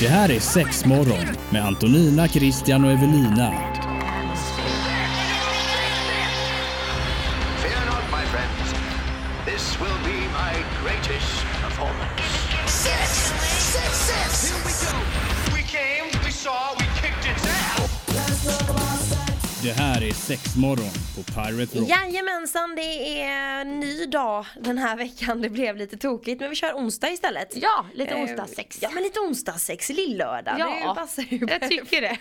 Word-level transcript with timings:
Det 0.00 0.08
här 0.08 0.30
är 0.30 0.40
Sexmorgon 0.40 1.26
med 1.50 1.64
Antonina, 1.64 2.28
Christian 2.28 2.84
och 2.84 2.90
Evelina. 2.90 3.52
Det 19.62 19.72
här 19.72 20.02
är 20.08 20.12
Sexmorgon 20.12 20.90
på 21.16 21.22
Pirate 21.22 21.78
Rock. 21.78 21.88
Jajamensan, 21.88 22.74
det 22.76 23.20
är 23.22 23.64
ny 23.64 24.06
dag 24.06 24.46
den 24.60 24.78
här 24.78 24.96
veckan. 24.96 25.42
Det 25.42 25.50
blev 25.50 25.76
lite 25.76 25.96
tokigt, 25.96 26.40
men 26.40 26.50
vi 26.50 26.56
kör 26.56 26.72
onsdag 26.72 27.10
istället. 27.10 27.48
Ja, 27.56 27.86
lite 27.94 28.14
Eh, 28.14 28.20
onsdagssex. 28.22 28.78
Ja, 28.82 28.90
men 28.94 29.02
lite 29.02 29.20
onsdagssex, 29.20 29.88
lillördag. 29.88 30.54
Ja, 30.58 30.88
det 30.88 31.00
passar 31.00 31.22
ju 31.22 31.46
jag 31.50 31.70
tycker 31.70 32.00
det. 32.00 32.16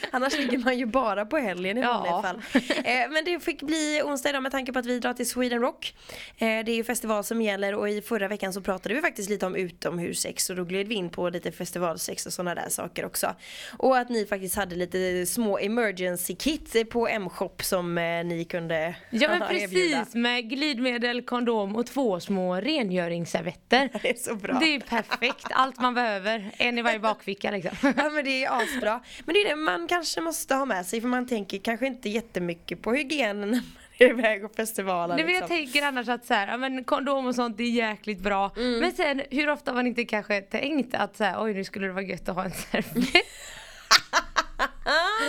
Annars 0.10 0.36
ligger 0.38 0.58
man 0.58 0.78
ju 0.78 0.86
bara 0.86 1.26
på 1.26 1.36
helgen 1.38 1.78
i 1.78 1.80
Ja. 1.80 1.92
vanliga 1.92 2.22
fall. 2.22 2.42
Eh, 2.84 3.10
men 3.10 3.24
det 3.24 3.40
fick 3.40 3.62
bli 3.62 4.02
onsdag 4.04 4.28
idag 4.30 4.42
med 4.42 4.52
tanke 4.52 4.72
på 4.72 4.78
att 4.78 4.86
vi 4.86 4.98
drar 4.98 5.12
till 5.14 5.28
Sweden 5.28 5.60
Rock. 5.60 5.94
Eh, 6.38 6.46
det 6.46 6.46
är 6.72 6.74
ju 6.76 6.84
festival 6.84 7.24
som 7.24 7.42
gäller 7.42 7.74
och 7.74 7.88
i 7.88 8.02
förra 8.02 8.28
veckan 8.28 8.52
så 8.52 8.60
pratade 8.60 8.94
vi 8.94 9.00
faktiskt 9.00 9.30
lite 9.30 9.46
om 9.46 9.56
utomhussex 9.56 10.50
och 10.50 10.56
då 10.56 10.64
gled 10.64 10.88
vi 10.88 10.94
in 10.94 11.10
på 11.10 11.28
lite 11.28 11.52
festivalsex 11.52 12.26
och 12.26 12.32
sådana 12.32 12.54
där 12.54 12.68
saker 12.68 13.04
också. 13.04 13.34
Och 13.78 13.98
att 13.98 14.08
ni 14.08 14.26
faktiskt 14.26 14.56
hade 14.56 14.76
lite 14.76 15.26
små 15.26 15.58
emergency 15.58 16.34
kit 16.36 16.59
på 16.90 17.08
M-shop 17.08 17.62
som 17.62 17.98
eh, 17.98 18.24
ni 18.24 18.44
kunde 18.44 18.94
Ja 19.10 19.28
men 19.28 19.42
erbjuda. 19.56 19.98
precis 19.98 20.14
med 20.14 20.50
glidmedel, 20.50 21.22
kondom 21.22 21.76
och 21.76 21.86
två 21.86 22.20
små 22.20 22.54
rengöringsservetter. 22.56 23.88
Det 24.02 24.10
är 24.10 24.14
så 24.14 24.34
bra. 24.34 24.58
Det 24.60 24.74
är 24.74 24.80
perfekt, 24.80 25.46
allt 25.50 25.80
man 25.80 25.94
behöver. 25.94 26.50
En 26.56 26.78
i 26.78 26.82
varje 26.82 26.98
bakficka 26.98 27.50
liksom. 27.50 27.72
Ja 27.96 28.10
men 28.10 28.24
det 28.24 28.44
är 28.44 28.62
asbra. 28.62 29.00
Men 29.24 29.34
det 29.34 29.40
är 29.40 29.48
det 29.48 29.56
man 29.56 29.88
kanske 29.88 30.20
måste 30.20 30.54
ha 30.54 30.64
med 30.64 30.86
sig 30.86 31.00
för 31.00 31.08
man 31.08 31.26
tänker 31.26 31.58
kanske 31.58 31.86
inte 31.86 32.08
jättemycket 32.08 32.82
på 32.82 32.92
hygienen 32.94 33.62
iväg 33.98 34.44
och 34.44 34.54
festivaler. 34.54 35.16
Nej, 35.16 35.24
men 35.24 35.34
jag 35.34 35.40
liksom. 35.40 35.56
tänker 35.56 35.82
annars 35.82 36.08
att 36.08 36.26
så 36.26 36.34
här, 36.34 36.48
ja, 36.48 36.56
men 36.56 36.84
kondom 36.84 37.26
och 37.26 37.34
sånt 37.34 37.60
är 37.60 37.64
jäkligt 37.64 38.20
bra. 38.20 38.52
Mm. 38.56 38.80
Men 38.80 38.92
sen 38.92 39.22
hur 39.30 39.50
ofta 39.50 39.70
har 39.70 39.76
man 39.76 39.86
inte 39.86 40.04
kanske 40.04 40.40
tänkt 40.40 40.94
att 40.94 41.16
så 41.16 41.24
här, 41.24 41.42
oj 41.42 41.54
nu 41.54 41.64
skulle 41.64 41.86
det 41.86 41.92
vara 41.92 42.04
gött 42.04 42.28
att 42.28 42.34
ha 42.34 42.44
en 42.44 42.50
servett. 42.50 43.24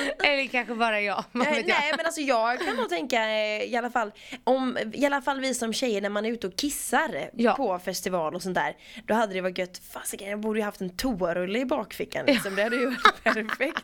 Eller 0.23 0.47
kanske 0.47 0.75
bara 0.75 1.02
jag. 1.02 1.23
vad 1.31 1.47
Nej, 1.47 1.57
jag. 1.59 1.67
nej 1.67 1.94
men 1.97 2.05
alltså 2.05 2.21
jag 2.21 2.59
kan 2.59 2.75
nog 2.75 2.89
tänka 2.89 3.23
eh, 3.30 3.63
i 3.63 3.75
alla 3.75 3.89
fall 3.89 4.11
om 4.43 4.77
i 4.93 5.05
alla 5.05 5.21
fall 5.21 5.39
vi 5.39 5.53
som 5.53 5.73
tjejer 5.73 6.02
när 6.02 6.09
man 6.09 6.25
är 6.25 6.31
ute 6.31 6.47
och 6.47 6.55
kissar 6.55 7.30
Ja. 7.33 7.53
på 7.53 7.80
festival 7.80 8.35
och 8.35 8.41
sånt 8.41 8.55
där. 8.55 8.75
Då 9.05 9.13
hade 9.13 9.33
det 9.33 9.41
varit 9.41 9.58
gött, 9.58 9.81
fasiken 9.93 10.30
jag 10.30 10.39
borde 10.39 10.59
ju 10.59 10.66
haft 10.66 10.81
en 10.81 10.97
toarulle 10.97 11.59
i 11.59 11.66
bakfickan 11.66 12.25
liksom. 12.25 12.55
Det 12.55 12.63
hade 12.63 12.75
ju 12.75 12.85
varit 12.85 13.23
perfekt. 13.23 13.83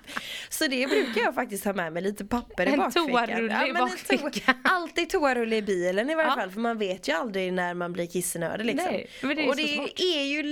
Så 0.50 0.68
det 0.68 0.88
brukar 0.88 1.22
jag 1.22 1.36
faktiskt 1.36 1.66
ha 1.66 1.74
med 1.74 1.94
mig, 1.94 2.04
lite 2.04 2.26
papper 2.26 2.66
i 2.70 2.72
En 2.72 2.78
bakfickan. 2.80 3.08
toarulle 3.10 3.66
i 3.66 3.70
en 3.70 3.76
bakfickan. 3.76 4.56
alltid 4.64 5.10
toarulle 5.10 5.56
i 5.56 5.62
bilen 5.62 6.10
i 6.10 6.16
varje 6.16 6.30
Ja. 6.30 6.36
fall 6.36 6.52
för 6.52 6.60
man 6.60 6.78
vet 6.78 7.08
ju 7.08 7.14
aldrig 7.14 7.54
när 7.54 7.74
man 7.74 7.94
blir 7.94 8.06
kissnödig 8.08 8.66
liksom. 8.66 8.92
Nej, 8.92 9.08
men 9.22 9.36
det 9.36 9.42
är 9.44 9.50
och 9.50 9.56
så 9.56 9.62
det 9.62 9.68
smart. 9.68 10.00
är 10.00 10.24
ju, 10.24 10.44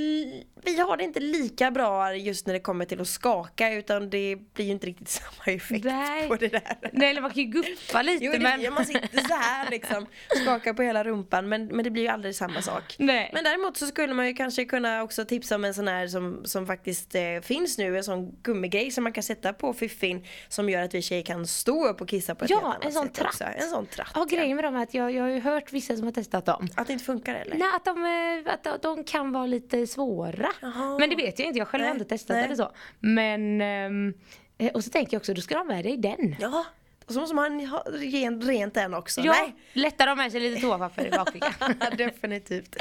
vi 0.63 0.79
har 0.79 0.97
det 0.97 1.03
inte 1.03 1.19
lika 1.19 1.71
bra 1.71 2.15
just 2.15 2.47
när 2.47 2.53
det 2.53 2.59
kommer 2.59 2.85
till 2.85 3.01
att 3.01 3.07
skaka 3.07 3.69
utan 3.73 4.09
det 4.09 4.35
blir 4.53 4.65
ju 4.65 4.71
inte 4.71 4.87
riktigt 4.87 5.09
samma 5.09 5.43
effekt 5.55 5.85
Nej. 5.85 6.27
på 6.27 6.35
det 6.35 6.47
där. 6.47 6.77
Nej 6.91 7.09
eller 7.09 7.21
man 7.21 7.31
kan 7.31 7.43
ju 7.43 7.49
guppa 7.49 8.01
lite 8.01 8.25
Jo, 8.25 8.31
det, 8.31 8.39
men... 8.39 8.73
man 8.73 8.85
sitter 8.85 9.17
så 9.27 9.33
här 9.33 9.69
liksom, 9.69 10.05
skakar 10.43 10.73
på 10.73 10.81
hela 10.83 11.03
rumpan 11.03 11.49
men, 11.49 11.65
men 11.67 11.83
det 11.83 11.89
blir 11.89 12.03
ju 12.03 12.09
aldrig 12.09 12.35
samma 12.35 12.61
sak. 12.61 12.95
Nej. 12.99 13.31
Men 13.33 13.43
däremot 13.43 13.77
så 13.77 13.85
skulle 13.87 14.13
man 14.13 14.27
ju 14.27 14.33
kanske 14.33 14.65
kunna 14.65 15.03
också 15.03 15.25
tipsa 15.25 15.55
om 15.55 15.65
en 15.65 15.73
sån 15.73 15.87
här 15.87 16.07
som, 16.07 16.41
som 16.45 16.67
faktiskt 16.67 17.15
eh, 17.15 17.21
finns 17.43 17.77
nu, 17.77 17.97
en 17.97 18.03
sån 18.03 18.31
gummigrej 18.43 18.91
som 18.91 19.03
man 19.03 19.13
kan 19.13 19.23
sätta 19.23 19.53
på 19.53 19.73
fiffin 19.73 20.25
som 20.47 20.69
gör 20.69 20.81
att 20.81 20.93
vi 20.93 21.01
tjejer 21.01 21.23
kan 21.23 21.47
stå 21.47 21.87
upp 21.87 22.01
och 22.01 22.09
kissa 22.09 22.35
på 22.35 22.45
ett 22.45 22.51
Ja, 22.51 22.55
helt 22.57 22.65
annat 22.65 22.85
en 22.85 22.91
sån 22.91 23.05
sätt 23.05 23.13
tratt. 23.13 23.27
också. 23.27 23.43
En 23.43 23.69
sån 23.69 23.85
tratt. 23.85 24.11
Ja 24.15 24.25
grejen 24.29 24.55
med 24.55 24.63
dem 24.65 24.75
är 24.75 24.83
att 24.83 24.93
jag, 24.93 25.11
jag 25.11 25.23
har 25.23 25.29
ju 25.29 25.39
hört 25.39 25.73
vissa 25.73 25.95
som 25.95 26.05
har 26.05 26.11
testat 26.11 26.45
dem. 26.45 26.67
Att 26.75 26.87
det 26.87 26.93
inte 26.93 27.05
funkar 27.05 27.35
eller? 27.35 27.55
Nej, 27.55 27.67
att 27.75 27.85
de, 27.85 28.03
eh, 28.47 28.53
att 28.53 28.63
de- 28.63 28.77
de 28.81 29.03
kan 29.03 29.31
vara 29.31 29.45
lite 29.45 29.87
svåra. 29.87 30.49
Jaha. 30.61 30.99
Men 30.99 31.09
det 31.09 31.15
vet 31.15 31.39
jag 31.39 31.47
inte, 31.47 31.59
jag 31.59 31.67
själv 31.67 31.83
har 31.83 31.91
inte 31.91 32.05
testat 32.05 32.35
nej. 32.35 32.45
eller 32.45 32.55
så. 32.55 32.71
Men, 32.99 33.61
eh, 33.61 34.15
Eh, 34.57 34.71
och 34.73 34.83
så 34.83 34.89
tänker 34.89 35.13
jag 35.13 35.19
också, 35.19 35.33
då 35.33 35.41
ska 35.41 35.55
de 35.55 35.59
ha 35.67 35.75
med 35.75 35.85
dig 35.85 35.97
den. 35.97 36.35
Ja, 36.39 36.65
och 37.07 37.13
så 37.13 37.19
måste 37.19 37.35
man 37.35 37.65
ha 37.65 37.83
rent, 37.91 38.45
rent 38.45 38.73
den 38.73 38.93
också. 38.93 39.21
Ja, 39.21 39.31
Nej. 39.31 39.55
lättare 39.73 40.09
att 40.11 40.17
ha 40.17 40.23
med 40.23 40.31
sig 40.31 40.41
lite 40.41 40.61
toapapper 40.61 41.05
i 41.05 41.09
bakfickan. 41.09 41.53
Definitivt. 41.97 42.75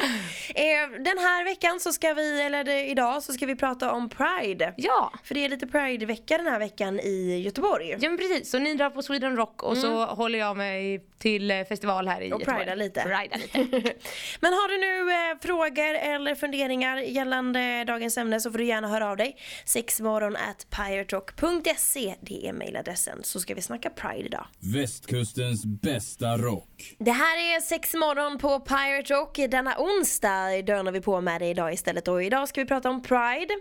Eh, 0.55 0.91
den 1.05 1.19
här 1.19 1.45
veckan 1.45 1.81
så 1.81 1.93
ska 1.93 2.15
vi, 2.15 2.41
eller 2.43 2.69
idag 2.91 3.23
så 3.23 3.33
ska 3.33 3.47
vi 3.47 3.57
prata 3.57 3.93
om 3.93 4.09
Pride. 4.09 4.75
ja. 4.77 5.13
För 5.25 5.35
det 5.35 5.45
är 5.45 5.49
lite 5.49 5.67
Pride-vecka 5.67 6.37
den 6.37 6.47
här 6.47 6.59
veckan 6.59 7.01
i 7.01 7.43
Göteborg. 7.45 7.89
Ja 8.01 8.09
men 8.09 8.17
precis, 8.19 8.51
så 8.51 8.59
ni 8.59 8.75
drar 8.75 8.91
på 8.91 9.03
Sweden 9.03 9.37
Rock 9.37 9.63
och 9.63 9.77
så 9.77 10.05
håller 10.05 10.39
jag 10.39 10.57
mig 10.57 11.05
till 11.19 11.51
eh, 11.51 11.65
festival 11.65 12.09
här 12.09 12.21
i 12.21 12.33
Och 12.33 12.41
Göteborg. 12.41 12.65
prida 12.65 12.75
lite. 12.75 13.01
Prida 13.03 13.37
lite. 13.37 13.59
Men 14.41 14.53
har 14.53 14.69
du 14.69 14.79
nu 14.79 15.13
eh, 15.13 15.39
frågor 15.43 15.95
eller 15.95 16.35
funderingar 16.35 16.97
gällande 16.97 17.85
dagens 17.85 18.19
ämne 18.19 18.41
så 18.41 18.51
får 18.51 18.59
du 18.59 18.65
gärna 18.65 18.89
höra 18.89 19.11
av 19.11 19.17
dig. 19.17 19.37
Sexmorgon 19.65 20.37
at 20.37 20.67
piraterock.se 20.71 22.15
Det 22.21 22.49
är 22.49 22.53
mailadressen. 22.53 23.19
Så 23.23 23.41
ska 23.41 23.55
vi 23.55 23.63
snacka 23.63 23.91
Pride 23.91 24.14
idag. 24.17 24.47
Västkustens 24.59 25.65
bästa 25.67 26.37
rock. 26.37 26.95
Det 26.99 27.11
här 27.11 27.37
är 27.57 27.61
Sexmorgon 27.61 28.39
på 28.39 28.61
Pirate 28.61 29.15
Rock. 29.15 29.37
Denna 29.51 29.75
onsdag 29.79 30.63
dörnar 30.67 30.93
vi 30.93 31.01
på 31.01 31.21
med 31.21 31.41
det 31.41 31.47
idag 31.47 31.73
istället. 31.73 32.09
Och 32.09 32.23
idag 32.25 32.49
ska 32.49 32.61
vi 32.61 32.67
prata 32.67 32.91
om 32.91 33.03
Pride. 33.03 33.55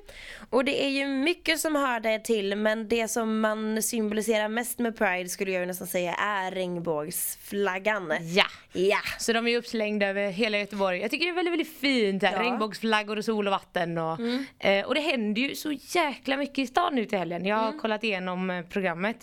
Och 0.49 0.65
det 0.65 0.83
är 0.85 0.89
ju 0.89 1.07
mycket 1.07 1.59
som 1.59 1.75
hör 1.75 1.99
det 1.99 2.19
till 2.19 2.55
men 2.55 2.87
det 2.87 3.07
som 3.07 3.39
man 3.39 3.83
symboliserar 3.83 4.47
mest 4.47 4.79
med 4.79 4.97
Pride 4.97 5.29
skulle 5.29 5.51
jag 5.51 5.59
ju 5.59 5.65
nästan 5.65 5.87
säga 5.87 6.13
är 6.13 6.51
regnbågsflaggan. 6.51 8.13
ja. 8.21 8.45
Ja. 8.75 8.97
Så 9.19 9.33
de 9.33 9.47
är 9.47 9.57
uppslängda 9.57 10.07
över 10.07 10.29
hela 10.29 10.57
Göteborg. 10.57 10.99
Jag 10.99 11.11
tycker 11.11 11.25
det 11.25 11.31
är 11.31 11.35
väldigt, 11.35 11.51
väldigt 11.53 11.77
fint 11.79 12.23
här. 12.23 12.31
Ja. 12.31 12.35
Mm. 12.37 12.45
Regnbågsflaggor 12.49 13.17
och 13.17 13.25
sol 13.25 13.47
och 13.47 13.51
vatten. 13.51 13.97
Och, 13.97 14.19
eh, 14.65 14.85
och 14.85 14.95
det 14.95 15.01
händer 15.01 15.41
ju 15.41 15.55
så 15.55 15.71
jäkla 15.71 16.37
mycket 16.37 16.57
i 16.59 16.67
stan 16.67 16.95
nu 16.95 17.05
till 17.05 17.17
helgen. 17.17 17.45
Jag 17.45 17.55
har 17.55 17.67
Mm. 17.67 17.79
kollat 17.79 18.03
igenom 18.03 18.49
eh, 18.49 18.65
programmet. 18.65 19.17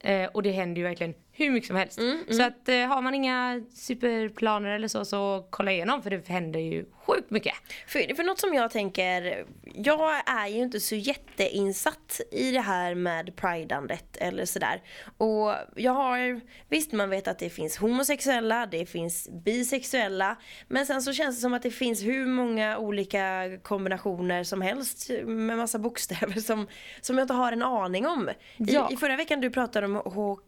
Eh, 0.00 0.26
och 0.26 0.42
det 0.42 0.50
händer 0.50 0.78
ju 0.78 0.84
verkligen 0.84 1.14
hur 1.38 1.50
mycket 1.50 1.66
som 1.66 1.76
helst. 1.76 1.98
Mm, 1.98 2.18
Så 2.30 2.42
att 2.42 2.68
eh, 2.68 2.76
har 2.86 3.02
man 3.02 3.14
inga 3.14 3.60
superplaner 3.74 4.70
eller 4.70 4.88
så, 4.88 5.04
så 5.04 5.46
kolla 5.50 5.72
igenom 5.72 6.02
för 6.02 6.10
det 6.10 6.28
händer 6.28 6.60
ju 6.60 6.84
sjukt 7.06 7.30
mycket. 7.30 7.54
För, 7.86 8.14
för 8.14 8.22
något 8.24 8.38
som 8.38 8.54
jag 8.54 8.70
tänker, 8.70 9.44
jag 9.74 10.28
är 10.28 10.46
ju 10.46 10.58
inte 10.58 10.80
så 10.80 10.94
jätteinsatt 10.94 12.20
i 12.32 12.50
det 12.50 12.60
här 12.60 12.94
med 12.94 13.36
pridandet 13.36 14.16
eller 14.16 14.44
sådär. 14.44 14.82
Och 15.18 15.54
jag 15.76 15.92
har, 15.92 16.40
visst 16.68 16.92
man 16.92 17.10
vet 17.10 17.28
att 17.28 17.38
det 17.38 17.50
finns 17.50 17.76
homosexuella, 17.78 18.66
det 18.66 18.86
finns 18.86 19.28
bisexuella. 19.44 20.36
Men 20.68 20.86
sen 20.86 21.02
så 21.02 21.12
känns 21.12 21.36
det 21.36 21.40
som 21.40 21.54
att 21.54 21.62
det 21.62 21.70
finns 21.70 22.02
hur 22.02 22.26
många 22.26 22.78
olika 22.78 23.50
kombinationer 23.62 24.44
som 24.44 24.62
helst 24.62 25.10
med 25.24 25.56
massa 25.56 25.78
bokstäver 25.78 26.40
som, 26.40 26.66
som 27.00 27.18
jag 27.18 27.24
inte 27.24 27.34
har 27.34 27.52
en 27.52 27.62
aning 27.62 28.06
om. 28.06 28.30
Ja. 28.56 28.88
I, 28.90 28.94
I 28.94 28.96
förra 28.96 29.16
veckan 29.16 29.40
du 29.40 29.50
pratade 29.50 29.86
om 29.86 29.94
H- 29.96 30.38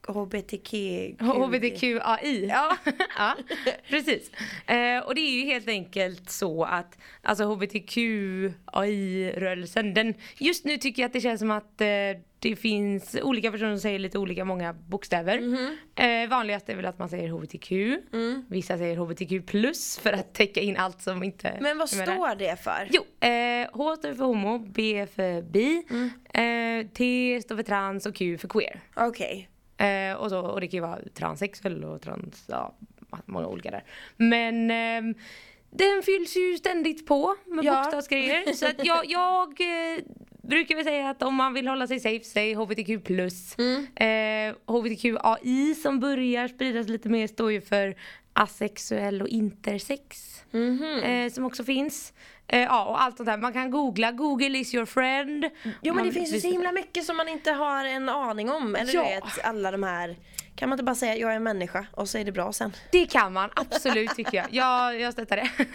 HBTQ. 1.21 1.23
HBTQAI. 1.23 2.47
Ja. 2.49 2.77
ja, 3.19 3.37
precis. 3.89 4.31
Eh, 4.67 4.99
och 4.99 5.15
det 5.15 5.21
är 5.21 5.31
ju 5.31 5.45
helt 5.45 5.69
enkelt 5.69 6.31
så 6.31 6.65
att 6.65 6.99
alltså 7.23 7.45
HBTQAI-rörelsen, 7.45 9.95
den, 9.95 10.15
just 10.39 10.65
nu 10.65 10.77
tycker 10.77 11.03
jag 11.03 11.07
att 11.07 11.13
det 11.13 11.21
känns 11.21 11.41
som 11.41 11.51
att 11.51 11.81
eh, 11.81 11.87
det 12.41 12.57
finns 12.57 13.17
olika 13.23 13.51
personer 13.51 13.71
som 13.71 13.81
säger 13.81 13.99
lite 13.99 14.19
olika 14.19 14.45
många 14.45 14.73
bokstäver. 14.73 15.43
Eh, 15.95 16.29
vanligast 16.29 16.69
är 16.69 16.77
väl 16.77 16.87
att 16.87 16.99
man 16.99 17.09
säger 17.09 17.29
HBTQ. 17.29 17.73
Vissa 18.49 18.79
säger 18.79 18.97
HBTQ 18.97 19.47
plus 19.47 19.99
för 19.99 20.13
att 20.13 20.35
täcka 20.35 20.61
in 20.61 20.77
allt 20.77 21.03
som 21.03 21.23
inte 21.23 21.59
Men 21.61 21.79
vad 21.79 21.89
står 21.89 22.35
det 22.35 22.57
för? 22.57 22.89
Jo, 22.91 23.03
eh, 23.29 23.69
H 23.73 23.97
står 23.97 24.15
för 24.15 24.25
homo, 24.25 24.59
B 24.59 25.07
för 25.15 25.43
bi, 25.43 25.83
eh, 26.35 26.87
T 26.95 27.41
står 27.43 27.57
för 27.57 27.63
trans 27.63 28.07
och 28.07 28.15
Q 28.15 28.39
för 28.39 28.49
queer. 28.49 28.81
Okej. 28.95 29.49
Eh, 29.81 30.15
och, 30.15 30.31
så, 30.31 30.41
och 30.41 30.61
det 30.61 30.67
kan 30.69 30.77
ju 30.79 30.81
vara 30.81 30.99
transsexuell 31.15 31.85
och 31.85 32.03
trans, 32.03 32.45
ja, 32.49 32.75
många 33.27 33.47
olika 33.47 33.71
där. 33.71 33.85
Men 34.17 34.71
ehm, 34.71 35.15
den 35.71 36.03
fylls 36.03 36.37
ju 36.37 36.57
ständigt 36.59 37.07
på 37.07 37.37
med 37.47 37.65
Ja. 37.65 37.83
bokstavsgrejer. 37.83 38.53
Så 38.53 38.67
att 38.67 38.85
jag, 38.87 39.07
jag 39.07 39.49
eh, 39.61 39.99
brukar 40.43 40.77
väl 40.77 40.85
säga 40.85 41.11
att 41.11 41.23
om 41.23 41.35
man 41.35 41.55
vill 41.55 41.69
hålla 41.69 41.87
sig 41.87 42.01
safe, 42.01 42.25
säg 42.25 42.55
HBTQ+. 42.55 42.91
Mm. 43.59 43.87
Eh, 43.97 44.57
HBTQAI 44.75 45.75
som 45.75 46.01
börjar 46.01 46.49
spridas 46.49 46.89
lite 46.89 47.09
mer 47.09 47.27
står 47.27 47.53
ju 47.53 47.61
för 47.61 47.95
asexuell 48.33 49.23
och 49.23 49.29
intersex. 49.29 50.37
Eh, 51.05 51.33
som 51.33 51.45
också 51.45 51.65
finns. 51.65 52.13
Eh, 52.53 52.61
ja, 52.63 52.85
och 52.85 53.03
allt 53.03 53.17
sånt 53.17 53.27
där. 53.27 53.37
Man 53.39 53.53
kan 53.53 53.71
googla, 53.71 54.13
Google 54.13 54.59
is 54.59 54.75
your 54.75 54.87
friend. 54.87 55.45
Jo 55.83 55.95
men 55.95 56.07
det 56.07 56.13
finns 56.13 56.33
ju 56.33 56.41
så 56.41 56.49
himla 56.49 56.73
mycket 56.73 57.05
som 57.05 57.17
man 57.17 57.29
inte 57.29 57.53
har 57.53 57.85
en 57.85 58.09
aning 58.09 58.51
om. 58.51 58.77
Eller 58.77 58.95
Ja. 58.95 59.03
du 59.03 59.09
vet, 59.09 59.45
alla 59.45 59.71
de 59.71 59.83
här. 59.83 60.17
Kan 60.57 60.69
man 60.69 60.77
inte 60.77 60.85
bara 60.85 60.95
säga 60.95 61.17
jag 61.17 61.33
är 61.33 61.37
en 61.37 61.43
människa 61.43 61.87
och 61.93 62.09
så 62.09 62.19
är 62.19 62.25
det 62.25 62.33
bra 62.33 62.53
sen? 62.53 62.73
Det 62.93 63.07
kan 63.07 63.33
man 63.33 63.51
absolut 63.57 64.11
tycker 64.11 64.37
jag. 64.37 64.47
Jag, 64.51 65.01
jag 65.01 65.13
stöttar 65.13 65.37
det. 65.37 65.51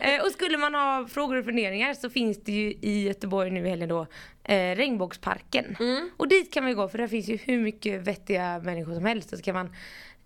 Eh, 0.00 0.22
och 0.24 0.30
skulle 0.32 0.58
man 0.58 0.74
ha 0.74 1.06
frågor 1.10 1.36
och 1.36 1.44
funderingar 1.44 1.94
så 1.94 2.10
finns 2.10 2.44
det 2.44 2.52
ju 2.52 2.70
i 2.70 3.02
Göteborg 3.06 3.50
nu 3.50 3.66
i 3.66 3.70
helgen 3.70 3.88
då 3.88 4.06
eh, 4.44 4.76
Regnbågsparken. 4.76 5.76
Och 6.16 6.28
dit 6.28 6.52
kan 6.52 6.62
man 6.62 6.70
ju 6.70 6.76
gå 6.76 6.88
för 6.88 6.98
där 6.98 7.08
finns 7.08 7.28
ju 7.28 7.36
hur 7.36 7.58
mycket 7.58 8.00
vettiga 8.00 8.58
människor 8.64 8.94
som 8.94 9.04
helst. 9.04 9.32
Och 9.32 9.38
så 9.38 9.44
kan 9.44 9.54
man 9.54 9.72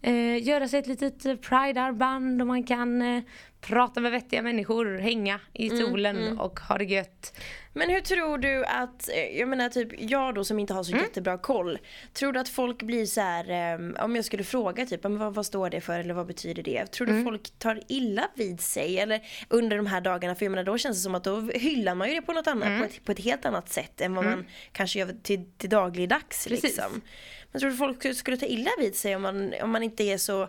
eh, 0.02 0.42
göra 0.48 0.68
sig 0.68 0.78
ett 0.80 0.86
litet 0.86 1.26
eh, 1.26 1.34
pride-armband 1.36 2.40
och 2.40 2.46
man 2.46 2.62
kan 2.64 3.02
eh, 3.02 3.22
prata 3.60 4.00
med 4.00 4.12
vettiga 4.12 4.42
människor, 4.42 4.98
hänga 4.98 5.40
i 5.52 5.70
solen 5.70 6.38
och 6.38 6.60
ha 6.60 6.78
det 6.78 6.84
gött. 6.84 7.38
Men 7.72 7.90
hur 7.90 8.00
tror 8.00 8.38
du 8.38 8.64
att, 8.64 9.08
eh, 9.08 9.38
jag 9.38 9.48
menar 9.48 9.68
typ 9.68 9.88
jag 9.98 10.34
då 10.34 10.44
som 10.44 10.58
inte 10.58 10.74
har 10.74 10.82
så 10.82 10.92
Mm. 10.92 11.04
jättebra 11.04 11.38
koll. 11.38 11.78
Tror 12.12 12.32
du 12.32 12.40
att 12.40 12.48
folk 12.48 12.82
blir 12.82 13.06
så 13.06 13.20
här, 13.20 13.74
eh, 13.74 14.04
om 14.04 14.16
jag 14.16 14.24
skulle 14.24 14.44
fråga 14.44 14.86
typ, 14.86 15.04
vad, 15.04 15.34
vad 15.34 15.46
står 15.46 15.70
det 15.70 15.80
för 15.80 15.98
eller 16.00 16.14
vad 16.14 16.26
betyder 16.26 16.62
det? 16.62 16.86
Tror 16.86 17.06
du 17.06 17.12
Mm. 17.12 17.24
folk 17.24 17.50
tar 17.58 17.80
illa 17.88 18.28
vid 18.34 18.60
sig 18.60 18.98
eller 18.98 19.20
under 19.48 19.76
de 19.76 19.86
här 19.86 20.00
dagarna? 20.00 20.34
För 20.34 20.44
jag 20.44 20.50
menar 20.50 20.64
då 20.64 20.78
känns 20.78 20.96
det 20.96 21.02
som 21.02 21.14
att 21.14 21.24
då 21.24 21.40
hyllar 21.40 21.94
man 21.94 22.08
ju 22.08 22.14
det 22.14 22.22
på 22.22 22.32
något 22.32 22.46
annat, 22.46 22.68
Mm. 22.68 22.78
på, 22.80 22.84
ett, 22.84 23.04
på 23.04 23.12
ett 23.12 23.20
helt 23.20 23.44
annat 23.46 23.68
sätt 23.68 24.00
än 24.00 24.14
vad 24.14 24.24
man 24.24 24.46
kanske 24.72 24.98
gör 24.98 25.14
till, 25.22 25.44
till 25.56 25.70
dagligdags 25.70 26.46
Precis. 26.48 26.62
liksom. 26.62 27.00
Men 27.52 27.60
tror 27.60 27.70
du 27.70 27.76
folk 27.76 28.16
skulle 28.16 28.36
ta 28.36 28.46
illa 28.46 28.70
vid 28.78 28.96
sig 28.96 29.16
om 29.16 29.22
man, 29.22 29.54
om 29.62 29.70
man 29.70 29.82
inte 29.82 30.04
är 30.04 30.18
så 30.18 30.48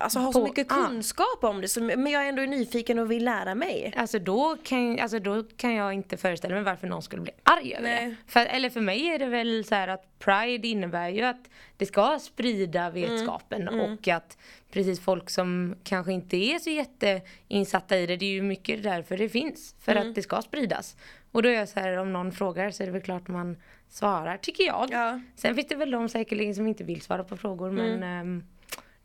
Alltså 0.00 0.18
har 0.18 0.32
så 0.32 0.44
mycket 0.44 0.68
kunskap 0.68 1.44
om 1.44 1.60
det, 1.60 1.68
så, 1.68 1.82
men 1.82 2.06
jag 2.06 2.28
ändå 2.28 2.42
är 2.42 2.46
nyfiken 2.46 2.98
och 2.98 3.10
vill 3.10 3.24
lära 3.24 3.54
mig. 3.54 3.92
Alltså 3.96 4.18
då, 4.18 4.56
kan, 4.62 4.98
alltså 4.98 5.18
då 5.18 5.42
kan 5.56 5.74
jag 5.74 5.92
inte 5.92 6.16
föreställa 6.16 6.54
mig 6.54 6.64
varför 6.64 6.86
någon 6.86 7.02
skulle 7.02 7.22
bli 7.22 7.32
arg 7.42 7.74
över 7.74 7.88
Nej. 7.88 8.06
det. 8.06 8.32
För, 8.32 8.46
eller 8.46 8.70
för 8.70 8.80
mig 8.80 9.06
är 9.06 9.18
det 9.18 9.26
väl 9.26 9.64
så 9.64 9.74
här 9.74 9.88
att 9.88 10.18
Pride 10.18 10.68
innebär 10.68 11.08
ju 11.08 11.22
att 11.22 11.50
det 11.76 11.86
ska 11.86 12.18
sprida 12.18 12.90
vetskapen 12.90 13.68
och 13.68 14.08
att 14.08 14.38
precis 14.70 15.00
folk 15.00 15.30
som 15.30 15.76
kanske 15.84 16.12
inte 16.12 16.36
är 16.36 16.58
så 16.58 16.70
jätteinsatta 16.70 17.98
i 17.98 18.06
det, 18.06 18.16
det 18.16 18.26
är 18.26 18.32
ju 18.32 18.42
mycket 18.42 18.82
därför 18.82 19.16
det 19.16 19.28
finns. 19.28 19.74
För 19.80 19.96
att 19.96 20.14
det 20.14 20.22
ska 20.22 20.42
spridas. 20.42 20.96
Och 21.32 21.42
då 21.42 21.48
är 21.48 21.52
jag 21.52 21.68
så 21.68 21.80
här, 21.80 21.96
om 21.96 22.12
någon 22.12 22.32
frågar 22.32 22.70
så 22.70 22.82
är 22.82 22.86
det 22.86 22.92
väl 22.92 23.02
klart 23.02 23.28
man 23.28 23.56
svarar, 23.88 24.36
tycker 24.36 24.64
jag. 24.64 24.88
Ja. 24.90 25.20
Sen 25.36 25.54
finns 25.54 25.68
det 25.68 25.76
väl 25.76 25.90
de 25.90 26.08
säkerligen 26.08 26.54
som 26.54 26.66
inte 26.66 26.84
vill 26.84 27.00
svara 27.00 27.24
på 27.24 27.36
frågor 27.36 27.70
men 27.70 28.02
ehm, 28.02 28.44
det 28.57 28.57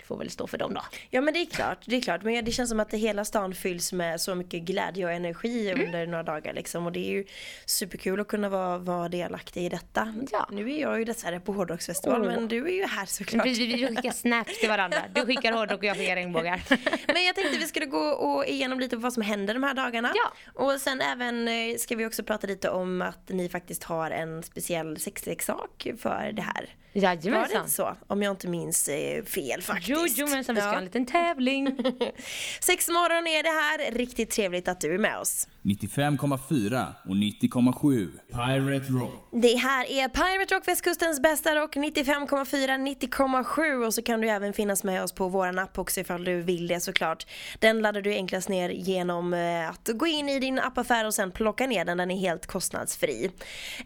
får 0.06 0.18
väl 0.18 0.30
stå 0.30 0.48
för 0.48 0.58
dem 0.58 0.74
då. 0.74 0.82
Ja 1.10 1.22
men 1.22 1.34
det 1.34 1.40
är 1.40 1.46
klart, 1.46 1.78
det 1.86 1.96
är 1.96 2.02
klart. 2.02 2.24
Men 2.24 2.46
det 2.46 2.52
känns 2.52 2.70
som 2.70 2.80
att 2.80 2.90
det 2.90 2.98
hela 2.98 3.26
stan 3.26 3.56
fylls 3.56 3.94
med 3.94 4.22
så 4.22 4.36
mycket 4.36 4.62
glädje 4.62 5.06
och 5.06 5.12
energi 5.12 5.70
Mm. 5.72 5.86
under 5.86 6.08
några 6.08 6.24
dagar 6.24 6.54
liksom. 6.54 6.86
Och 6.86 6.92
det 6.92 7.00
är 7.00 7.12
ju 7.12 7.26
superkul 7.66 8.20
att 8.20 8.28
kunna 8.28 8.50
vara, 8.50 8.78
vara 8.78 9.10
delaktig 9.10 9.66
i 9.66 9.70
detta. 9.70 10.14
Ja. 10.32 10.48
Nu 10.52 10.74
är 10.74 10.82
jag 10.82 11.00
ju 11.00 11.06
dessvärre 11.06 11.40
på 11.40 11.54
hårdrocksfestival 11.54 12.22
Åh. 12.22 12.28
men 12.28 12.48
du 12.48 12.68
är 12.68 12.74
ju 12.74 12.86
här 12.86 13.06
såklart. 13.06 13.46
Vi, 13.46 13.54
vi, 13.54 13.66
vi 13.76 13.88
skickar 13.88 14.12
snaps 14.12 14.60
till 14.60 14.70
varandra. 14.70 14.98
Du 15.14 15.26
skickar 15.26 15.52
hårdrock 15.52 15.78
och 15.80 15.84
jag 15.86 15.98
skickar 15.98 16.16
regnbågar. 16.16 16.62
Men 17.14 17.26
jag 17.26 17.36
tänkte 17.36 17.58
vi 17.60 17.68
skulle 17.68 17.86
gå 17.86 18.00
och 18.00 18.46
igenom 18.46 18.80
lite 18.80 18.96
på 18.96 19.02
vad 19.02 19.14
som 19.14 19.24
händer 19.24 19.54
de 19.54 19.64
här 19.64 19.74
dagarna. 19.74 20.12
Ja. 20.16 20.34
Och 20.64 20.82
sen 20.82 21.02
även 21.02 21.48
eh, 21.48 21.76
ska 21.78 21.96
vi 21.96 22.06
också 22.06 22.24
prata 22.24 22.48
lite 22.48 22.70
om 22.70 23.02
att 23.02 23.30
ni 23.30 23.50
faktiskt 23.50 23.84
har 23.84 24.12
en 24.12 24.44
speciell 24.44 25.00
sexleksak 25.00 25.88
för 26.00 26.32
det 26.34 26.42
här. 26.42 26.70
Var 26.94 27.02
det 27.02 27.08
Jajamensan. 27.08 27.58
inte 27.62 27.72
så? 27.72 27.96
Om 28.08 28.24
jag 28.24 28.32
inte 28.32 28.48
minns 28.48 28.88
eh, 28.88 29.24
fel 29.24 29.62
faktiskt. 29.62 29.90
Jo, 29.90 30.06
jo 30.08 30.28
men 30.28 30.44
sen 30.44 30.56
vi 30.56 30.62
ska 30.62 30.70
ha 30.70 30.78
en 30.78 30.84
liten 30.84 31.06
tävling. 31.06 31.68
Sex 32.60 32.90
morgon 32.90 33.28
är 33.28 33.44
det 33.44 33.50
här. 33.50 33.92
Riktigt 33.92 34.30
trevligt 34.30 34.68
att 34.68 34.82
du 34.82 34.94
är 34.94 34.98
med 34.98 35.18
oss. 35.20 35.48
95,4 35.64 36.86
och 37.04 37.16
90,7 37.16 38.10
Pirate 38.32 38.94
Rock. 38.94 39.28
Det 39.32 39.56
här 39.56 39.92
är 39.92 40.08
Pirate 40.08 40.56
Rock, 40.56 40.68
västkustens 40.68 41.22
bästa 41.22 41.56
rock, 41.56 41.76
95,4, 41.76 42.98
90,7 43.02 43.86
och 43.86 43.94
så 43.94 44.02
kan 44.02 44.22
du 44.22 44.30
även 44.30 44.54
finnas 44.54 44.84
med 44.84 45.04
oss 45.04 45.12
på 45.12 45.28
våran 45.28 45.60
app 45.60 45.78
också 45.78 46.00
ifall 46.00 46.24
du 46.24 46.42
vill 46.42 46.68
det 46.68 46.80
såklart. 46.80 47.28
Den 47.60 47.82
laddar 47.82 48.02
du 48.02 48.14
enklast 48.14 48.50
ner 48.50 48.70
genom 48.70 49.34
eh, 49.34 49.70
att 49.70 49.90
gå 49.94 50.08
in 50.08 50.30
i 50.30 50.40
din 50.40 50.60
appaffär 50.60 51.06
och 51.06 51.14
sen 51.14 51.32
plocka 51.32 51.68
ner 51.68 51.86
den, 51.86 51.98
den 51.98 52.12
är 52.12 52.18
helt 52.18 52.48
kostnadsfri. 52.48 53.32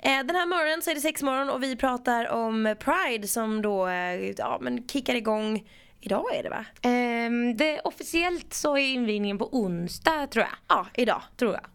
Eh, 0.02 0.10
Den 0.26 0.36
här 0.36 0.46
morgonen 0.48 0.82
så 0.82 0.90
är 0.92 0.96
det 0.96 1.02
sex 1.02 1.24
morgon 1.24 1.50
och 1.50 1.64
vi 1.64 1.76
pratar 1.76 2.30
om 2.30 2.76
Pride 2.80 3.28
som 3.28 3.62
då, 3.62 3.88
eh, 3.88 4.32
ja 4.38 4.58
men 4.62 4.88
kickar 4.88 5.16
igång 5.16 5.64
Idag 6.02 6.36
är 6.36 6.44
det 6.44 6.50
va? 6.50 6.66
Ehm, 6.82 7.58
det, 7.58 7.80
officiellt 7.80 8.54
så 8.54 8.78
är 8.78 8.82
invigningen 8.94 9.38
på 9.38 9.50
onsdag 9.52 10.28
tror 10.28 10.46
jag. 10.46 10.56
Ja, 10.78 10.88
idag. 10.96 11.22
Tror 11.38 11.54
jag. 11.54 11.66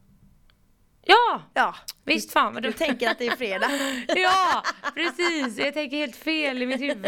Ja! 1.04 1.42
Ja, 1.54 1.74
Visst 2.04 2.32
fan 2.32 2.54
vad 2.54 2.62
du 2.62 2.68
du 2.70 2.72
tänker 2.78 3.10
att 3.10 3.18
det 3.18 3.26
är 3.26 3.36
fredag. 3.36 3.70
Ja, 4.16 4.62
precis. 4.94 5.58
Jag 5.58 5.74
tänker 5.74 5.96
helt 5.96 6.16
fel 6.16 6.62
i 6.62 6.66
mitt 6.66 6.80
huvud. 6.80 7.06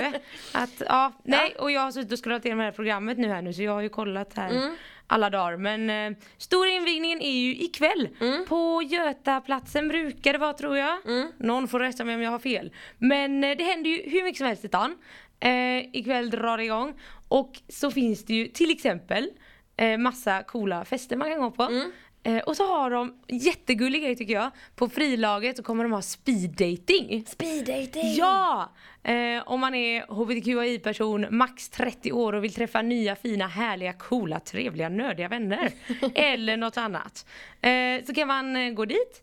Att, 0.53 0.83
ja, 0.89 1.13
nej, 1.25 1.55
och 1.59 1.71
jag 1.71 1.81
har 1.81 1.91
suttit 1.93 2.13
och 2.13 2.25
scrollat 2.25 2.45
igenom 2.45 2.59
det 2.59 2.65
här 2.65 2.73
programmet 2.73 3.19
nu 3.19 3.29
här 3.29 3.43
nu 3.43 3.53
så 3.53 3.63
jag 3.63 3.73
har 3.73 3.81
ju 3.81 3.89
kollat 3.89 4.37
här 4.37 4.51
Mm. 4.51 4.77
alla 5.07 5.31
dagar. 5.31 5.57
Men 5.57 5.91
eh, 5.91 6.19
stora 6.39 6.69
invigningen 6.71 7.21
är 7.21 7.31
ju 7.39 7.55
ikväll. 7.57 8.09
Mm. 8.21 8.45
På 8.47 8.83
Götaplatsen 8.83 9.89
brukar 9.89 10.33
det 10.33 10.39
vara 10.39 10.53
tror 10.53 10.77
jag. 10.77 10.99
Någon 11.39 11.69
får 11.69 11.81
rätta 11.81 12.05
mig 12.05 12.15
om 12.15 12.23
jag 12.23 12.31
har 12.31 12.39
fel. 12.39 12.73
Men 12.99 13.45
eh, 13.45 13.57
det 13.57 13.65
händer 13.65 13.91
ju 13.91 14.11
hur 14.11 14.23
mycket 14.25 14.39
som 14.39 14.47
helst 14.47 14.65
i 14.65 14.69
stan. 14.69 14.97
Eh, 15.45 15.85
ikväll 15.93 16.31
drar 16.31 16.57
det 16.57 16.65
igång. 16.65 17.01
Och 17.29 17.61
så 17.69 17.91
finns 17.91 18.25
det 18.25 18.35
ju 18.35 18.49
till 18.49 18.71
exempel 18.71 19.31
eh, 19.77 19.99
massa 19.99 20.43
coola 20.43 20.85
fester 20.85 21.17
man 21.17 21.31
kan 21.31 21.41
gå 21.41 21.51
på. 21.51 21.63
Mm. 21.63 21.93
Eh, 22.23 22.39
och 22.39 22.57
så 22.57 22.67
har 22.67 22.91
de 22.91 23.19
jättegullig 23.29 24.03
grej 24.03 24.17
tycker 24.17 24.35
jag. 24.35 24.51
På 24.77 24.89
frilaget 24.89 25.57
så 25.57 25.63
kommer 25.63 25.85
de 25.85 25.93
ha 25.93 26.03
speed 26.03 26.51
dating. 26.51 27.25
Speed 27.27 27.67
dating. 27.67 28.15
Ja! 28.17 28.73
Eh, 29.03 29.43
om 29.47 29.61
man 29.61 29.75
är 29.75 30.03
hbtqi-person, 30.03 31.27
max 31.31 31.69
30 31.69 32.13
år 32.13 32.33
och 32.33 32.45
vill 32.45 32.55
träffa 32.55 32.83
nya, 32.83 33.17
fina, 33.17 33.47
härliga, 33.47 33.93
coola, 33.93 34.41
trevliga, 34.41 34.89
nördiga 34.89 35.29
vänner. 35.29 35.73
Eller 36.15 36.57
något 36.57 36.77
annat. 36.77 37.27
Eh, 37.61 38.05
så 38.07 38.15
kan 38.15 38.29
man 38.29 38.57
eh, 38.57 38.73
gå 38.73 38.85
dit. 38.85 39.23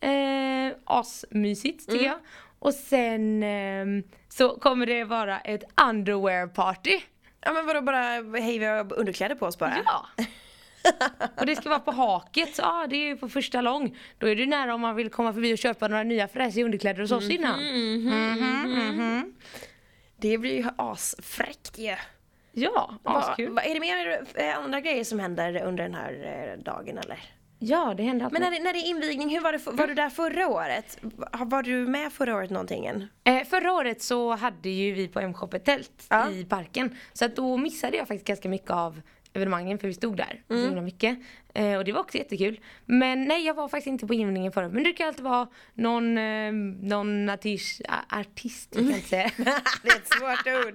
Eh, 0.00 0.76
asmysigt 0.84 1.90
tycker 1.90 2.06
jag. 2.06 2.18
Och 2.58 2.74
sen 2.74 3.42
ehm, 3.42 4.02
så 4.36 4.58
kommer 4.58 4.86
det 4.86 5.04
vara 5.04 5.40
ett 5.40 5.64
underwear 5.90 6.46
party. 6.46 7.00
Ja 7.40 7.52
men 7.52 7.66
vadå 7.66 7.80
bara, 7.82 8.02
hej 8.40 8.58
vi 8.58 8.64
har 8.64 8.92
underkläder 8.98 9.34
på 9.34 9.46
oss 9.46 9.58
bara? 9.58 9.76
Ja! 9.84 10.06
och 11.36 11.46
det 11.46 11.56
ska 11.56 11.68
vara 11.68 11.80
på 11.80 11.90
haket, 11.90 12.58
ja 12.58 12.86
det 12.90 12.96
är 12.96 13.06
ju 13.06 13.16
på 13.16 13.28
första 13.28 13.60
lång. 13.60 13.98
Då 14.18 14.28
är 14.28 14.36
det 14.36 14.46
nära 14.46 14.74
om 14.74 14.80
man 14.80 14.94
vill 14.96 15.10
komma 15.10 15.32
förbi 15.32 15.54
och 15.54 15.58
köpa 15.58 15.88
några 15.88 16.02
nya 16.02 16.28
fräsiga 16.28 16.64
underkläder 16.64 17.00
hos 17.00 17.12
oss 17.12 17.30
innan. 17.30 17.58
Det 20.16 20.38
blir 20.38 20.56
ju 20.56 20.64
asfräckt 20.78 21.78
ju. 21.78 21.96
Ja, 22.52 22.94
askul. 23.04 23.52
vad- 23.52 23.64
är 23.64 23.74
det 23.74 23.80
mer 23.80 24.24
eh, 24.34 24.58
andra 24.58 24.80
grejer 24.80 25.04
som 25.04 25.18
händer 25.20 25.62
under 25.64 25.82
den 25.82 25.94
här 25.94 26.12
eh, 26.56 26.62
dagen 26.64 26.98
eller? 26.98 27.18
Ja, 27.58 27.94
det 27.96 28.02
händer 28.02 28.30
Men 28.32 28.42
alltid. 28.42 28.42
när 28.42 28.50
det, 28.50 28.64
när 28.64 28.72
det 28.72 28.78
är 28.78 28.88
invigning, 28.90 29.30
hur 29.30 29.40
var, 29.40 29.52
det, 29.52 29.58
var 29.66 29.86
du 29.86 29.94
där 29.94 30.10
förra 30.10 30.48
året? 30.48 30.98
Var, 31.32 31.62
du 31.62 31.86
med 31.86 32.12
förra 32.12 32.36
året 32.36 32.50
någonting? 32.50 32.86
Eh, 33.24 33.44
förra 33.44 33.72
året 33.72 34.02
så 34.02 34.34
hade 34.36 34.68
ju 34.68 34.92
vi 34.92 35.08
på 35.08 35.20
M-shop 35.20 35.48
ett 35.52 35.64
tält 35.64 36.06
Ja. 36.08 36.30
i 36.30 36.44
parken. 36.44 36.96
Så 37.12 37.24
att 37.24 37.36
då 37.36 37.56
missade 37.56 37.96
jag 37.96 38.08
faktiskt 38.08 38.26
ganska 38.26 38.48
mycket 38.48 38.70
av 38.70 39.00
evenemangen 39.36 39.78
för 39.78 39.88
vi 39.88 39.94
stod 39.94 40.16
där 40.16 40.42
Mm. 40.50 40.62
så 40.62 40.66
himla 40.66 40.82
mycket. 40.82 41.18
Eh, 41.54 41.76
och 41.78 41.84
det 41.84 41.92
var 41.92 42.00
också 42.00 42.18
jättekul. 42.18 42.60
Men 42.84 43.24
nej, 43.24 43.46
jag 43.46 43.54
var 43.54 43.68
faktiskt 43.68 43.86
inte 43.86 44.06
på 44.06 44.14
invigningen 44.14 44.52
förra 44.52 44.68
Men 44.68 44.76
det 44.76 44.82
brukar 44.82 45.06
alltid 45.06 45.24
vara 45.24 45.48
någon, 45.74 46.18
eh, 46.18 46.52
någon 46.82 47.28
artist, 47.28 47.80
artist 48.12 48.68
jag 48.74 48.84
kan 48.84 48.94
inte 48.94 49.08
säga. 49.08 49.30
det 49.82 49.88
är 49.90 49.96
ett 49.96 50.08
svårt 50.08 50.66
ord. 50.66 50.74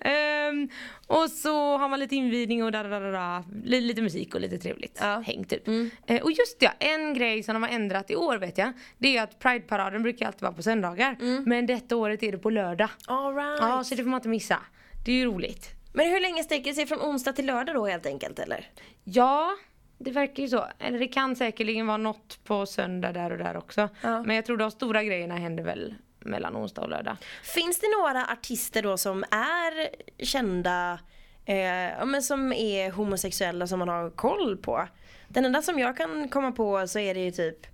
Ehm, 0.00 0.68
och 1.06 1.30
så 1.30 1.78
har 1.78 1.88
man 1.88 2.00
lite 2.00 2.16
invigning 2.16 2.64
och 2.64 2.72
da, 2.72 2.82
da, 2.82 2.88
da, 2.88 3.00
da, 3.00 3.10
da. 3.10 3.44
Lite, 3.64 4.02
musik 4.02 4.34
och 4.34 4.40
lite 4.40 4.58
trevligt 4.58 4.98
Ja. 5.00 5.22
häng 5.26 5.44
typ. 5.44 5.68
Eh, 6.06 6.22
och 6.22 6.30
just 6.32 6.56
ja, 6.60 6.70
en 6.78 7.14
grej 7.14 7.42
som 7.42 7.54
de 7.54 7.62
har 7.62 7.70
ändrat 7.70 8.10
i 8.10 8.16
år 8.16 8.36
vet 8.38 8.58
jag. 8.58 8.72
Det 8.98 9.16
är 9.16 9.22
att 9.22 9.38
Pride-paraden 9.38 10.02
brukar 10.02 10.26
alltid 10.26 10.42
vara 10.42 10.52
på 10.52 10.62
söndagar. 10.62 11.16
Men 11.46 11.66
detta 11.66 11.96
året 11.96 12.22
är 12.22 12.32
det 12.32 12.38
på 12.38 12.50
lördag. 12.50 12.88
All 13.06 13.34
right. 13.34 13.58
Ja, 13.60 13.84
så 13.84 13.94
det 13.94 14.02
får 14.02 14.10
man 14.10 14.18
inte 14.18 14.28
missa. 14.28 14.58
Det 15.04 15.12
är 15.12 15.16
ju 15.16 15.24
roligt. 15.24 15.70
Men 15.96 16.08
hur 16.08 16.20
länge 16.20 16.42
sträcker 16.42 16.70
det 16.70 16.74
sig 16.74 16.86
från 16.86 17.00
onsdag 17.00 17.32
till 17.32 17.46
lördag 17.46 17.74
då 17.74 17.86
helt 17.86 18.06
enkelt 18.06 18.38
eller? 18.38 18.70
Ja, 19.04 19.56
det 19.98 20.10
verkar 20.10 20.42
ju 20.42 20.48
så. 20.48 20.64
Eller 20.78 20.98
det 20.98 21.08
kan 21.08 21.36
säkerligen 21.36 21.86
vara 21.86 21.96
något 21.96 22.44
på 22.44 22.66
söndag 22.66 23.12
där 23.12 23.30
och 23.30 23.38
där 23.38 23.56
också. 23.56 23.88
Ja. 24.02 24.22
Men 24.22 24.36
jag 24.36 24.44
tror 24.44 24.56
de 24.56 24.70
stora 24.70 25.04
grejerna 25.04 25.36
händer 25.36 25.64
väl 25.64 25.94
mellan 26.20 26.56
onsdag 26.56 26.82
och 26.82 26.88
lördag. 26.88 27.16
Finns 27.42 27.80
det 27.80 27.86
några 28.00 28.26
artister 28.26 28.82
då 28.82 28.96
som 28.96 29.24
är 29.30 29.88
kända, 30.24 30.98
eh, 31.44 32.06
men 32.06 32.22
som 32.22 32.52
är 32.52 32.90
homosexuella 32.90 33.66
som 33.66 33.78
man 33.78 33.88
har 33.88 34.10
koll 34.10 34.56
på? 34.56 34.88
Den 35.28 35.44
enda 35.44 35.62
som 35.62 35.78
jag 35.78 35.96
kan 35.96 36.28
komma 36.28 36.52
på 36.52 36.86
så 36.88 36.98
är 36.98 37.14
det 37.14 37.20
ju 37.20 37.30
typ 37.30 37.66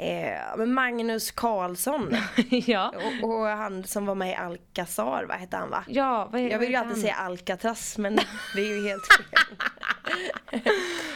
eh, 0.00 0.66
Magnus 0.66 1.30
Carlsson. 1.30 2.16
ja. 2.50 2.94
och, 3.22 3.30
och 3.30 3.46
han 3.46 3.84
som 3.84 4.06
var 4.06 4.14
med 4.14 4.30
i 4.30 4.34
Alcazar, 4.34 5.24
vad 5.28 5.36
hette 5.36 5.56
han 5.56 5.70
va? 5.70 5.84
Ja, 5.88 6.28
vad 6.32 6.40
Jag 6.40 6.58
vill 6.58 6.70
ju 6.70 6.76
alltid 6.76 6.90
heter 6.90 7.02
säga 7.02 7.14
Alcatraz 7.14 7.98
men 7.98 8.16
det 8.54 8.60
är 8.60 8.76
ju 8.76 8.88
helt 8.88 9.02
fel. 9.12 9.38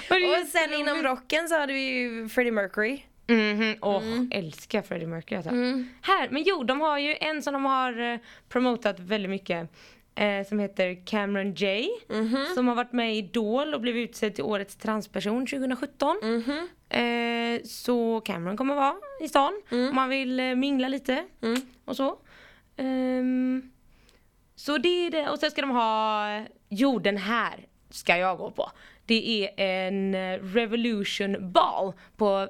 han? 0.08 0.40
och 0.42 0.46
sen 0.48 0.74
inom 0.74 1.02
rocken 1.02 1.48
så 1.48 1.58
hade 1.58 1.72
vi 1.72 1.80
ju 1.80 2.28
Freddie 2.28 2.50
Mercury. 2.50 3.02
Mhm, 3.26 3.76
åh, 3.80 4.02
älskar 4.30 4.82
Freddie 4.82 5.06
Mercury 5.06 5.36
alltså. 5.36 5.50
Här, 6.02 6.28
men 6.30 6.42
jo, 6.46 6.64
de 6.64 6.80
har 6.80 6.98
ju 6.98 7.16
en 7.20 7.42
som 7.42 7.52
de 7.52 7.64
har 7.64 8.12
eh, 8.12 8.18
promotat 8.48 9.00
väldigt 9.00 9.30
mycket. 9.30 9.70
Eh, 10.16 10.46
som 10.46 10.58
heter 10.58 11.06
Cameron 11.06 11.54
J. 11.54 11.88
Som 12.54 12.68
har 12.68 12.74
varit 12.74 12.92
med 12.92 13.14
i 13.14 13.18
Idol 13.18 13.74
och 13.74 13.80
blivit 13.80 14.10
utsedd 14.10 14.34
till 14.34 14.44
årets 14.44 14.76
transperson 14.76 15.46
2017. 15.46 16.16
Eh, 16.88 17.62
så 17.64 18.20
Cameron 18.20 18.56
kommer 18.56 18.74
vara 18.74 18.94
i 19.20 19.28
stan 19.28 19.62
om 19.90 19.94
man 19.96 20.08
vill 20.08 20.40
eh, 20.40 20.54
mingla 20.54 20.88
lite 20.88 21.24
och 21.84 21.96
så. 21.96 22.18
Ehm, 22.76 23.70
så 24.56 24.78
det 24.78 25.06
är 25.06 25.10
det. 25.10 25.28
Och 25.30 25.38
sen 25.38 25.50
ska 25.50 25.60
de 25.60 25.70
ha, 25.70 26.26
jo 26.68 26.98
den 26.98 27.16
här 27.16 27.66
ska 27.90 28.16
jag 28.16 28.38
gå 28.38 28.50
på. 28.50 28.70
Det 29.06 29.44
är 29.44 29.50
en 29.86 30.14
eh, 30.14 30.38
Revolution 30.42 31.52
Ball 31.52 31.92
på, 32.16 32.48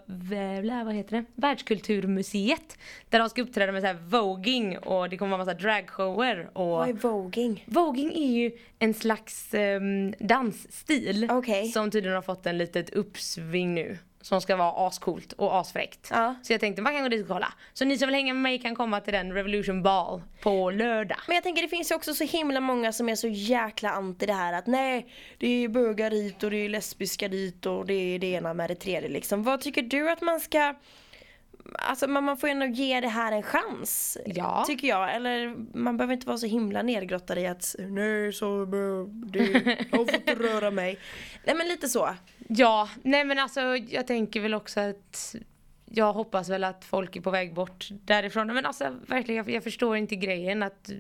vad 0.85 0.95
heter 0.95 1.17
det? 1.17 1.25
Världskulturmuseet. 1.35 2.79
Där 3.09 3.19
de 3.19 3.29
ska 3.29 3.43
uppträda 3.43 3.73
med 3.73 3.83
så 3.83 3.87
här 3.87 3.95
voging 4.09 4.79
och 4.79 5.09
det 5.09 5.17
kommer 5.17 5.37
vara 5.37 5.45
massa 5.45 5.59
dragshower. 5.59 6.51
Och... 6.53 6.67
Vad 6.67 6.89
är 6.89 6.93
voging? 6.93 7.65
Voging 7.67 8.13
är 8.13 8.33
ju 8.33 8.51
en 8.79 8.95
slags 8.95 9.55
um, 9.55 10.15
dansstil 10.19 11.29
Okej. 11.31 11.69
som 11.69 11.91
tydligen 11.91 12.15
har 12.15 12.23
fått 12.23 12.47
en 12.47 12.59
litet 12.59 12.91
uppsving 12.91 13.75
nu. 13.75 13.99
Som 14.25 14.41
ska 14.41 14.57
vara 14.57 14.87
ascoolt 14.87 15.33
och 15.33 15.57
asfräckt. 15.57 16.09
Ja. 16.11 16.35
Så 16.43 16.53
jag 16.53 16.61
tänkte 16.61 16.83
man 16.83 16.93
kan 16.93 17.03
gå 17.03 17.09
dit 17.09 17.23
och 17.23 17.29
kolla. 17.29 17.53
Så 17.73 17.85
ni 17.85 17.99
som 17.99 18.07
vill 18.07 18.15
hänga 18.15 18.35
med 18.35 18.43
mig 18.43 18.59
kan 18.59 18.75
komma 18.75 19.01
till 19.01 19.13
den 19.13 19.33
Revolution 19.33 19.83
Ball 19.83 20.23
på 20.41 20.71
lördag. 20.71 21.19
Men 21.27 21.35
jag 21.35 21.45
tänker 21.45 21.63
det 21.63 21.69
finns 21.69 21.91
ju 21.91 21.95
också 21.95 22.15
så 22.15 22.25
himla 22.25 22.61
många 22.61 22.93
som 22.93 23.09
är 23.09 23.15
så 23.15 23.29
jäkla 23.29 23.91
anti 23.91 24.27
det 24.27 24.33
här 24.33 24.53
att 24.53 24.67
nej 24.67 25.07
det 25.39 25.65
är 25.65 25.69
bögar 25.69 26.11
dit 26.11 26.43
och 26.43 26.51
det 26.51 26.57
är 26.57 26.69
lesbiska 26.69 27.29
dit 27.29 27.67
och 27.67 27.87
det 27.87 27.95
är 27.95 28.19
det 28.19 28.27
ena 28.27 28.55
med 28.55 28.71
det 28.71 28.75
tredje 28.75 29.09
liksom. 29.09 29.43
Vad 29.43 29.61
tycker 29.61 29.83
du 29.83 30.11
att 30.11 30.21
man 30.21 30.41
ska 30.41 30.75
Alltså 31.73 32.07
man, 32.09 32.25
man 32.25 32.37
får 32.37 32.49
ju 32.49 32.51
ändå 32.51 32.67
ge 32.67 33.01
det 33.01 33.09
här 33.09 33.33
en 33.33 33.43
chans. 33.43 34.19
Ja. 34.27 34.65
Tycker 34.67 34.89
jag. 34.89 35.15
Eller 35.15 35.55
man 35.79 35.97
behöver 35.97 36.15
inte 36.15 36.27
vara 36.27 36.39
så 36.39 36.47
himla 36.47 36.83
nedgrottad 36.83 37.39
i 37.39 37.47
att 37.47 37.77
nej 37.79 38.33
så 38.33 38.65
det, 39.27 39.41
jag 39.91 40.11
får 40.11 40.15
inte 40.15 40.35
röra 40.35 40.71
mig. 40.71 40.99
Nej 41.45 41.57
men 41.57 41.69
lite 41.69 41.89
så. 41.89 42.09
Ja, 42.49 42.89
nej 43.03 43.25
men 43.25 43.39
alltså 43.39 43.61
jag 43.77 44.07
tänker 44.07 44.41
väl 44.41 44.55
också 44.55 44.81
att 44.81 45.35
jag 45.85 46.13
hoppas 46.13 46.49
väl 46.49 46.65
att 46.65 46.85
folk 46.85 47.17
är 47.17 47.21
på 47.21 47.31
väg 47.31 47.55
bort 47.55 47.89
därifrån. 47.91 48.47
Men 48.47 48.67
alltså 48.67 48.95
verkligen, 49.07 49.37
jag, 49.37 49.51
jag 49.51 49.65
förstår 49.65 49.97
inte 49.97 50.17
grejen 50.17 50.63
att 50.63 50.91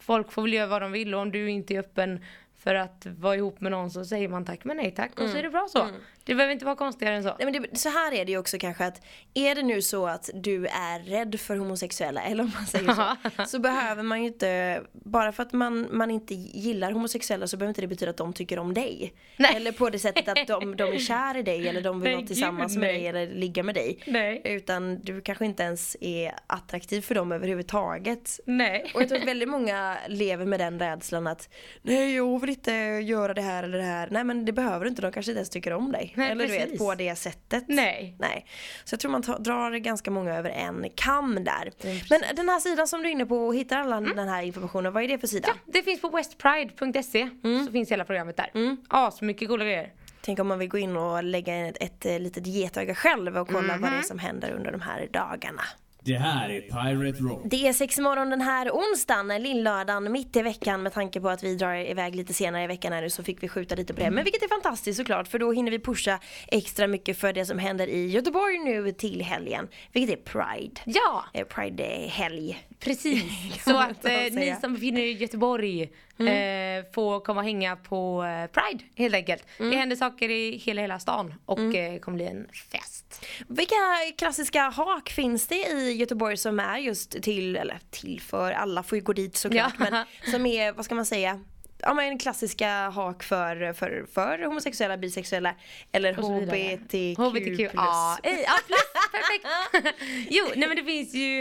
folk 0.00 0.32
får 0.32 0.42
väl 0.42 0.52
göra 0.52 0.66
vad 0.66 0.82
de 0.82 0.92
vill 0.92 1.14
och 1.14 1.20
om 1.20 1.30
du 1.30 1.50
inte 1.50 1.74
är 1.74 1.78
öppen 1.78 2.20
för 2.56 2.74
att 2.74 3.06
vara 3.06 3.36
ihop 3.36 3.60
med 3.60 3.72
någon 3.72 3.90
så 3.90 4.04
säger 4.04 4.28
man 4.28 4.44
tack 4.44 4.64
men 4.64 4.76
nej 4.76 4.90
tack 4.90 5.20
och 5.20 5.28
så 5.28 5.36
är 5.36 5.42
det 5.42 5.50
bra 5.50 5.66
så. 5.70 5.88
Det 6.24 6.34
behöver 6.34 6.52
inte 6.52 6.64
vara 6.64 6.76
konstigare 6.76 7.16
än 7.16 7.22
så. 7.22 7.36
Nej, 7.38 7.52
men 7.52 7.62
det, 7.62 7.78
så 7.78 7.88
här 7.88 8.12
är 8.12 8.24
det 8.24 8.32
ju 8.32 8.38
också 8.38 8.58
kanske 8.58 8.86
att 8.86 9.02
är 9.34 9.54
det 9.54 9.62
nu 9.62 9.82
så 9.82 10.06
att 10.06 10.30
du 10.34 10.66
är 10.66 10.98
rädd 10.98 11.40
för 11.40 11.56
homosexuella 11.56 12.22
eller 12.22 12.44
om 12.44 12.50
man 12.54 12.66
säger 12.66 12.92
så. 12.92 13.16
så 13.46 13.58
behöver 13.58 14.02
man 14.02 14.20
ju 14.20 14.26
inte, 14.26 14.82
bara 14.92 15.32
för 15.32 15.42
att 15.42 15.52
man, 15.52 15.88
man 15.92 16.10
inte 16.10 16.34
gillar 16.34 16.92
homosexuella 16.92 17.46
så 17.46 17.56
behöver 17.56 17.70
inte 17.70 17.80
det 17.80 17.86
betyda 17.86 18.10
att 18.10 18.16
de 18.16 18.32
tycker 18.32 18.58
om 18.58 18.74
dig. 18.74 19.14
Nej. 19.36 19.56
Eller 19.56 19.72
på 19.72 19.90
det 19.90 19.98
sättet 19.98 20.28
att 20.28 20.46
de, 20.46 20.76
de 20.76 20.92
är 20.92 20.98
kär 20.98 21.36
i 21.36 21.42
dig 21.42 21.68
eller 21.68 21.80
de 21.80 22.00
vill 22.00 22.14
vara 22.14 22.26
tillsammans 22.26 22.76
med 22.76 22.88
nej. 22.88 22.98
dig 22.98 23.06
eller 23.06 23.34
ligga 23.34 23.62
med 23.62 23.74
dig. 23.74 23.98
Nej. 24.06 24.40
Utan 24.44 25.00
du 25.00 25.20
kanske 25.20 25.44
inte 25.44 25.62
ens 25.62 25.96
är 26.00 26.34
attraktiv 26.46 27.00
för 27.00 27.14
dem 27.14 27.32
överhuvudtaget. 27.32 28.40
Nej. 28.46 28.90
Och 28.94 29.02
jag 29.02 29.08
tror 29.08 29.18
att 29.18 29.26
väldigt 29.26 29.48
många 29.48 29.98
lever 30.08 30.46
med 30.46 30.60
den 30.60 30.78
rädslan 30.78 31.26
att 31.26 31.48
Nej 31.82 32.14
jag 32.14 32.40
vill 32.40 32.50
inte 32.50 32.72
göra 33.02 33.34
det 33.34 33.42
här 33.42 33.62
eller 33.62 33.78
det 33.78 33.84
här. 33.84 34.08
Nej 34.10 34.24
men 34.24 34.44
det 34.44 34.52
behöver 34.52 34.84
du 34.84 34.88
inte, 34.88 35.02
de 35.02 35.12
kanske 35.12 35.32
inte 35.32 35.38
ens 35.38 35.50
tycker 35.50 35.72
om 35.72 35.92
dig. 35.92 36.11
Nej, 36.16 36.30
eller 36.30 36.46
du 36.46 36.52
vet 36.52 36.62
precis. 36.62 36.78
på 36.78 36.94
det 36.94 37.16
sättet. 37.16 37.64
Nej. 37.68 38.16
Nej. 38.18 38.46
Så 38.84 38.92
jag 38.92 39.00
tror 39.00 39.10
man 39.10 39.20
drar 39.20 39.76
ganska 39.76 40.10
många 40.10 40.34
över 40.34 40.50
en 40.50 40.86
kam 40.94 41.44
där. 41.44 41.72
Men 42.10 42.36
den 42.36 42.48
här 42.48 42.60
sidan 42.60 42.88
som 42.88 43.02
du 43.02 43.08
är 43.08 43.12
inne 43.12 43.26
på 43.26 43.36
och 43.36 43.54
hittar 43.54 43.78
alla 43.78 44.00
den 44.00 44.28
här 44.28 44.42
informationen, 44.42 44.92
vad 44.92 45.02
är 45.02 45.08
det 45.08 45.18
för 45.18 45.26
sida? 45.26 45.48
Ja, 45.48 45.72
det 45.72 45.82
finns 45.82 46.00
på 46.00 46.08
westpride.se 46.08 47.28
så 47.66 47.72
finns 47.72 47.90
hela 47.90 48.04
programmet 48.04 48.36
där. 48.36 48.50
Mm. 48.54 48.76
mycket 49.20 49.48
coola 49.48 49.64
grejer. 49.64 49.92
Tänk 50.24 50.38
om 50.38 50.48
man 50.48 50.58
vill 50.58 50.68
gå 50.68 50.78
in 50.78 50.96
och 50.96 51.24
lägga 51.24 51.56
in 51.58 51.64
ett, 51.66 51.76
ett, 51.80 52.06
eh, 52.06 52.18
litet 52.20 52.46
getöga 52.46 52.94
själv 52.94 53.36
och 53.38 53.48
kolla 53.48 53.76
vad 53.76 53.92
det 53.92 53.96
är 53.96 54.02
som 54.02 54.18
händer 54.18 54.50
under 54.50 54.72
de 54.72 54.80
här 54.80 55.08
dagarna. 55.12 55.62
Det 56.04 56.16
här 56.16 56.48
är 56.48 56.60
Pirate 56.60 57.18
Rock. 57.22 57.42
Det 57.44 57.68
är 57.68 57.72
sex 57.72 57.98
morgon 57.98 58.30
den 58.30 58.40
här 58.40 58.70
onsdagen, 58.70 59.42
lillördagen, 59.42 60.12
mitt 60.12 60.36
i 60.36 60.42
veckan 60.42 60.82
med 60.82 60.92
tanke 60.92 61.20
på 61.20 61.28
att 61.28 61.42
vi 61.42 61.54
drar 61.54 61.74
iväg 61.90 62.14
lite 62.14 62.34
senare 62.34 62.64
i 62.64 62.66
veckan 62.66 62.92
här 62.92 63.02
nu 63.02 63.10
så 63.10 63.22
fick 63.22 63.42
vi 63.42 63.48
skjuta 63.48 63.74
lite 63.74 63.94
på 63.94 64.00
det. 64.00 64.10
Men 64.10 64.24
vilket 64.24 64.42
är 64.42 64.48
fantastiskt 64.48 64.96
såklart 64.96 65.28
för 65.28 65.38
då 65.38 65.52
hinner 65.52 65.70
vi 65.70 65.78
pusha 65.78 66.18
extra 66.48 66.86
mycket 66.86 67.18
för 67.18 67.32
det 67.32 67.44
som 67.46 67.58
händer 67.58 67.86
i 67.86 68.06
Göteborg 68.06 68.58
nu 68.58 68.92
till 68.92 69.22
helgen. 69.22 69.68
Vilket 69.92 70.18
är 70.18 70.22
Pride. 70.22 70.80
Ja, 70.84 71.24
Eh, 71.32 71.44
Pride-helg. 71.44 72.66
precis. 72.80 73.22
Så 73.64 73.76
att 73.78 74.04
eh, 74.04 74.12
ni 74.12 74.56
som 74.60 74.74
befinner 74.74 75.00
er 75.00 75.06
i 75.06 75.12
Göteborg 75.12 75.90
eh, 76.18 76.84
får 76.94 77.20
komma 77.20 77.40
och 77.40 77.46
hänga 77.46 77.76
på 77.76 78.24
eh, 78.24 78.46
Pride 78.60 78.84
helt 78.96 79.14
enkelt. 79.14 79.44
Det 79.58 79.76
händer 79.76 79.96
saker 79.96 80.28
i 80.28 80.56
hela, 80.56 80.80
hela 80.80 80.98
stan 80.98 81.34
och 81.46 81.74
eh, 81.74 81.98
kommer 81.98 82.16
bli 82.16 82.26
en 82.26 82.46
fest. 82.72 83.26
Vilka 83.48 83.74
klassiska 84.18 84.62
hak 84.62 85.10
finns 85.10 85.46
det 85.46 85.66
i 85.68 85.92
Göteborg 85.92 86.36
som 86.36 86.60
är 86.60 86.78
just 86.78 87.22
till, 87.22 87.56
eller 87.56 87.78
till 87.90 88.20
för, 88.20 88.52
alla 88.52 88.82
får 88.82 88.98
ju 88.98 89.04
gå 89.04 89.12
dit 89.12 89.36
såklart, 89.36 89.72
Ja. 89.78 89.86
men 89.90 90.04
som 90.32 90.46
är, 90.46 90.72
vad 90.72 90.84
ska 90.84 90.94
man 90.94 91.06
säga, 91.06 91.40
ja 91.78 91.94
men 91.94 92.18
klassiska 92.18 92.88
hak 92.90 93.22
för, 93.22 93.72
för, 93.72 94.06
för 94.12 94.38
homosexuella, 94.44 94.96
bisexuella 94.96 95.54
eller. 95.92 96.14
HBTQ+. 96.14 97.18
HBTQ, 97.18 97.70
ja, 97.74 98.18
eh, 98.22 98.40
ja 98.40 98.52
plus, 98.66 98.92
perfekt. 99.12 99.46
jo, 100.30 100.44
nej 100.56 100.68
men 100.68 100.76
det 100.76 100.84
finns 100.84 101.14
ju 101.14 101.40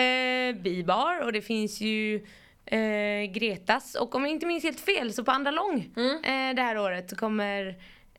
eh, 0.00 0.62
Bibar 0.62 1.20
och 1.24 1.32
det 1.32 1.42
finns 1.42 1.80
ju 1.80 2.26
eh, 2.72 3.24
Gretas 3.32 3.94
och 3.94 4.14
om 4.14 4.22
jag 4.22 4.30
inte 4.30 4.46
minns 4.46 4.64
helt 4.64 4.80
fel 4.80 5.12
så 5.12 5.24
på 5.24 5.30
Andra 5.30 5.50
Lång 5.50 5.92
eh, 6.24 6.54
det 6.54 6.62
här 6.62 6.78
året 6.78 7.10
så 7.10 7.16
kommer 7.16 7.66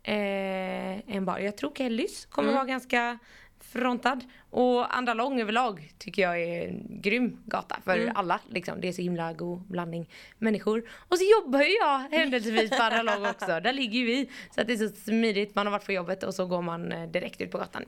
eh, 0.04 1.16
en 1.16 1.26
bar, 1.26 1.40
jag 1.40 1.58
tror 1.58 1.72
Kellys 1.76 2.26
kommer 2.26 2.54
vara 2.54 2.66
ganska 2.66 3.20
frontad. 3.62 4.24
Och 4.50 4.98
Andra 4.98 5.14
Lång 5.14 5.42
överlag 5.42 5.94
tycker 5.98 6.22
jag 6.22 6.42
är 6.42 6.68
en 6.68 7.02
grym 7.02 7.38
gata 7.46 7.78
för 7.84 8.12
alla. 8.16 8.40
Liksom. 8.50 8.82
Det 8.82 8.88
är 8.88 8.92
så 8.92 9.02
himla 9.02 9.34
god 9.34 9.62
blandning 9.62 10.10
människor. 10.38 10.90
Och 11.10 11.18
så 11.18 11.24
jobbar 11.24 11.62
ju 11.62 11.74
jag 11.82 12.00
händelsevis 12.00 12.70
på 12.70 12.84
Andra 12.84 13.02
Lång 13.02 13.26
också. 13.26 13.46
Där 13.46 13.74
ligger 13.74 14.00
ju 14.00 14.06
vi. 14.06 14.30
Så 14.56 14.62
att 14.62 14.68
det 14.68 14.74
är 14.74 14.78
så 14.78 14.96
smidigt. 14.96 15.56
Man 15.56 15.66
har 15.66 15.72
varit 15.72 15.86
på 15.86 15.92
jobbet 15.92 16.24
och 16.24 16.36
så 16.36 16.46
går 16.46 16.62
man 16.62 16.92
eh, 16.92 17.10
direkt 17.10 17.42
ut 17.42 17.52
på 17.52 17.58
gatan. 17.58 17.86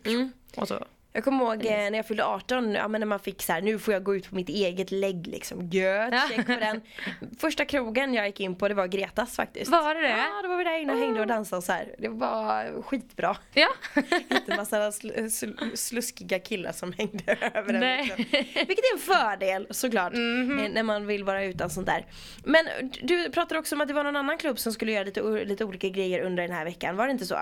Och 0.58 0.68
så. 0.68 0.86
Jag 1.14 1.24
kommer 1.24 1.44
ihåg 1.46 1.66
eh, 1.66 1.72
när 1.72 1.96
jag 1.96 2.06
fyllde 2.06 2.26
18, 2.26 2.74
ja, 2.74 2.88
men 2.88 3.02
när 3.02 3.06
man 3.06 3.20
fick 3.20 3.42
så 3.42 3.54
här, 3.54 3.62
nu 3.62 3.80
får 3.80 3.94
jag 3.94 4.04
gå 4.04 4.16
ut 4.16 4.30
på 4.30 4.36
mitt 4.36 4.50
eget 4.50 4.92
lägg 4.92 5.28
liksom. 5.28 5.70
Gött, 5.70 6.14
check 6.30 6.46
på 6.46 6.52
den. 6.52 6.82
Första 7.40 7.66
krogen 7.66 8.14
jag 8.14 8.28
gick 8.28 8.40
in 8.40 8.56
på 8.56 8.68
det 8.68 8.74
var 8.74 8.88
Gretas 8.88 9.36
faktiskt. 9.36 9.72
Var 9.72 9.96
det 9.96 10.02
det? 10.02 10.10
Ja, 10.10 10.40
då 10.44 10.50
var 10.50 10.58
vi 10.58 10.64
där 10.64 10.80
inne 10.80 10.94
och 10.94 11.00
hängde 11.00 11.20
och 11.22 11.28
dansade 11.28 11.58
och 11.58 11.64
så 11.64 11.72
här. 11.72 11.96
Det 12.00 12.08
var 12.08 12.82
skitbra. 12.82 13.38
Ja. 13.54 13.68
Inte 14.30 14.56
massa 14.58 14.92
sl 14.92 15.10
sl 15.30 15.50
sluskiga 15.76 16.40
killar 16.40 16.72
som 16.72 16.94
hängde 16.94 17.38
över. 17.54 17.74
Nej. 17.74 18.04
Liksom. 18.04 18.26
Vilket 18.68 18.86
är 18.86 18.94
en 18.94 19.00
fördel 19.00 19.68
såklart. 19.70 20.14
Mhm. 20.14 20.60
eh, 20.60 20.72
När 20.72 20.84
man 20.84 21.08
vill 21.08 21.24
vara 21.24 21.44
utan 21.44 21.70
sånt 21.70 21.88
där. 21.88 22.06
Men 22.44 22.66
du 23.02 23.30
pratade 23.30 23.60
också 23.60 23.76
om 23.76 23.82
att 23.82 23.88
det 23.88 23.94
var 23.94 24.04
någon 24.04 24.16
annan 24.16 24.38
klubb 24.38 24.60
som 24.60 24.74
skulle 24.74 24.92
göra 24.92 25.04
lite, 25.04 25.22
lite 25.46 25.66
olika 25.66 25.90
grejer 25.90 26.20
under 26.22 26.44
den 26.44 26.52
här 26.56 26.66
veckan. 26.66 26.96
Var 26.96 27.06
det 27.08 27.12
inte 27.12 27.26
så? 27.26 27.40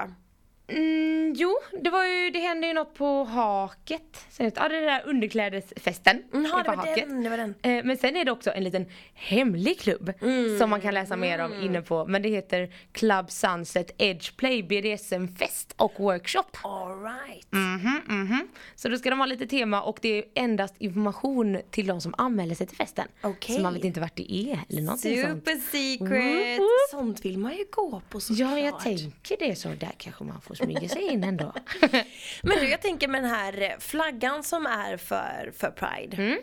Mm, 0.69 1.33
jo, 1.37 1.55
det 1.81 1.89
var 1.89 2.05
ju, 2.05 2.29
det 2.29 2.39
hände 2.39 2.67
ju 2.67 2.73
något 2.73 2.93
på 2.93 3.23
Haket. 3.23 4.25
Sen, 4.29 4.51
ja, 4.55 4.69
det 4.69 4.79
där 4.79 5.01
underklädesfesten. 5.05 6.23
Mm, 6.33 6.43
det 6.43 6.49
var 6.49 6.75
Haket. 6.75 7.07
den, 7.09 7.23
det 7.23 7.29
var 7.29 7.37
den. 7.37 7.55
Eh, 7.61 7.83
Men 7.83 7.97
sen 7.97 8.15
är 8.15 8.25
det 8.25 8.31
också 8.31 8.51
en 8.51 8.63
liten 8.63 8.85
hemlig 9.13 9.79
klubb 9.79 10.13
som 10.59 10.69
man 10.69 10.81
kan 10.81 10.93
läsa 10.93 11.15
mer 11.15 11.39
om 11.45 11.53
inne 11.53 11.81
på. 11.81 12.05
Men 12.05 12.21
det 12.21 12.29
heter 12.29 12.73
Club 12.91 13.31
Sunset 13.31 13.91
Edgeplay 13.97 14.63
BDSM 14.63 15.27
Fest 15.27 15.73
och 15.77 15.93
Workshop. 15.99 16.43
Alright. 16.63 17.47
Mhm, 17.51 18.01
mhm. 18.07 18.47
Så 18.75 18.89
då 18.89 18.97
ska 18.97 19.09
de 19.09 19.19
ha 19.19 19.25
lite 19.25 19.47
tema 19.47 19.81
och 19.81 19.99
det 20.01 20.17
är 20.17 20.23
endast 20.35 20.75
information 20.77 21.57
till 21.71 21.87
de 21.87 22.01
som 22.01 22.13
anmäler 22.17 22.55
sig 22.55 22.67
till 22.67 22.77
festen. 22.77 23.07
Okej. 23.21 23.55
Så 23.55 23.61
man 23.61 23.73
vet 23.73 23.83
inte 23.83 23.99
vart 23.99 24.15
det 24.15 24.33
är 24.33 24.59
eller 24.69 24.81
någonting 24.81 25.21
sånt. 25.23 25.45
Super 25.45 25.55
secret. 25.71 26.59
Woop, 26.59 26.59
woop. 26.59 26.89
Sånt 26.91 27.25
vill 27.25 27.37
man 27.37 27.51
ju 27.57 27.65
gå 27.71 28.01
på 28.09 28.19
såklart. 28.19 28.39
Ja, 28.51 28.59
jag 28.59 28.79
tänker 28.79 29.37
det 29.39 29.55
så. 29.55 29.69
Där 29.69 29.91
kanske 29.97 30.23
man 30.23 30.41
får 30.41 30.55
smyga 30.63 30.87
sig 30.89 31.01
in 31.03 31.23
ändå. 31.23 31.53
Men 32.43 32.57
du, 32.59 32.69
jag 32.69 32.81
tänker 32.81 33.07
med 33.07 33.23
den 33.23 33.31
här 33.31 33.75
flaggan 33.79 34.43
som 34.43 34.65
är 34.65 34.97
för, 34.97 35.51
för 35.57 35.71
Pride. 35.71 36.17
Mm. 36.17 36.39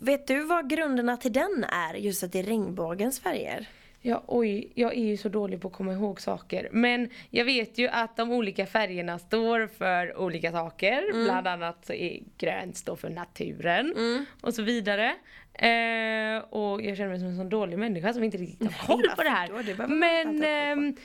Vet 0.00 0.26
du 0.26 0.44
vad 0.44 0.70
grunderna 0.70 1.16
till 1.16 1.32
den 1.32 1.64
är? 1.68 1.94
Just 1.94 2.22
att 2.22 2.32
det 2.32 2.38
är 2.38 2.42
regnbågens 2.42 3.20
färger. 3.20 3.66
Ja, 4.04 4.22
oj, 4.26 4.72
jag 4.74 4.92
är 4.96 5.04
ju 5.04 5.16
så 5.16 5.28
dålig 5.28 5.60
på 5.60 5.68
att 5.68 5.74
komma 5.74 5.92
ihåg 5.92 6.20
saker. 6.20 6.68
Men 6.72 7.10
jag 7.30 7.44
vet 7.44 7.78
ju 7.78 7.88
att 7.88 8.16
de 8.16 8.32
olika 8.32 8.66
färgerna 8.66 9.18
står 9.18 9.66
för 9.66 10.18
olika 10.18 10.52
saker. 10.52 11.10
Mm. 11.10 11.24
Bland 11.24 11.48
annat 11.48 11.86
så 11.86 11.92
är 11.92 12.20
grönt 12.38 12.76
står 12.76 12.96
för 12.96 13.10
naturen 13.10 13.92
Mm. 13.96 14.24
och 14.40 14.54
så 14.54 14.62
vidare. 14.62 15.06
Eh, 15.54 16.42
och 16.50 16.82
jag 16.82 16.96
känner 16.96 17.08
mig 17.08 17.18
som 17.18 17.28
en 17.28 17.36
sån 17.36 17.48
dålig 17.48 17.78
människa 17.78 18.12
som 18.12 18.24
inte 18.24 18.36
riktigt 18.36 18.72
har 18.72 18.86
koll 18.86 19.08
på 19.16 19.22
det 19.22 19.28
här. 19.28 19.48
då? 19.48 19.62
Det 19.62 19.86
Men 19.86 20.44
ehm, 20.44 20.96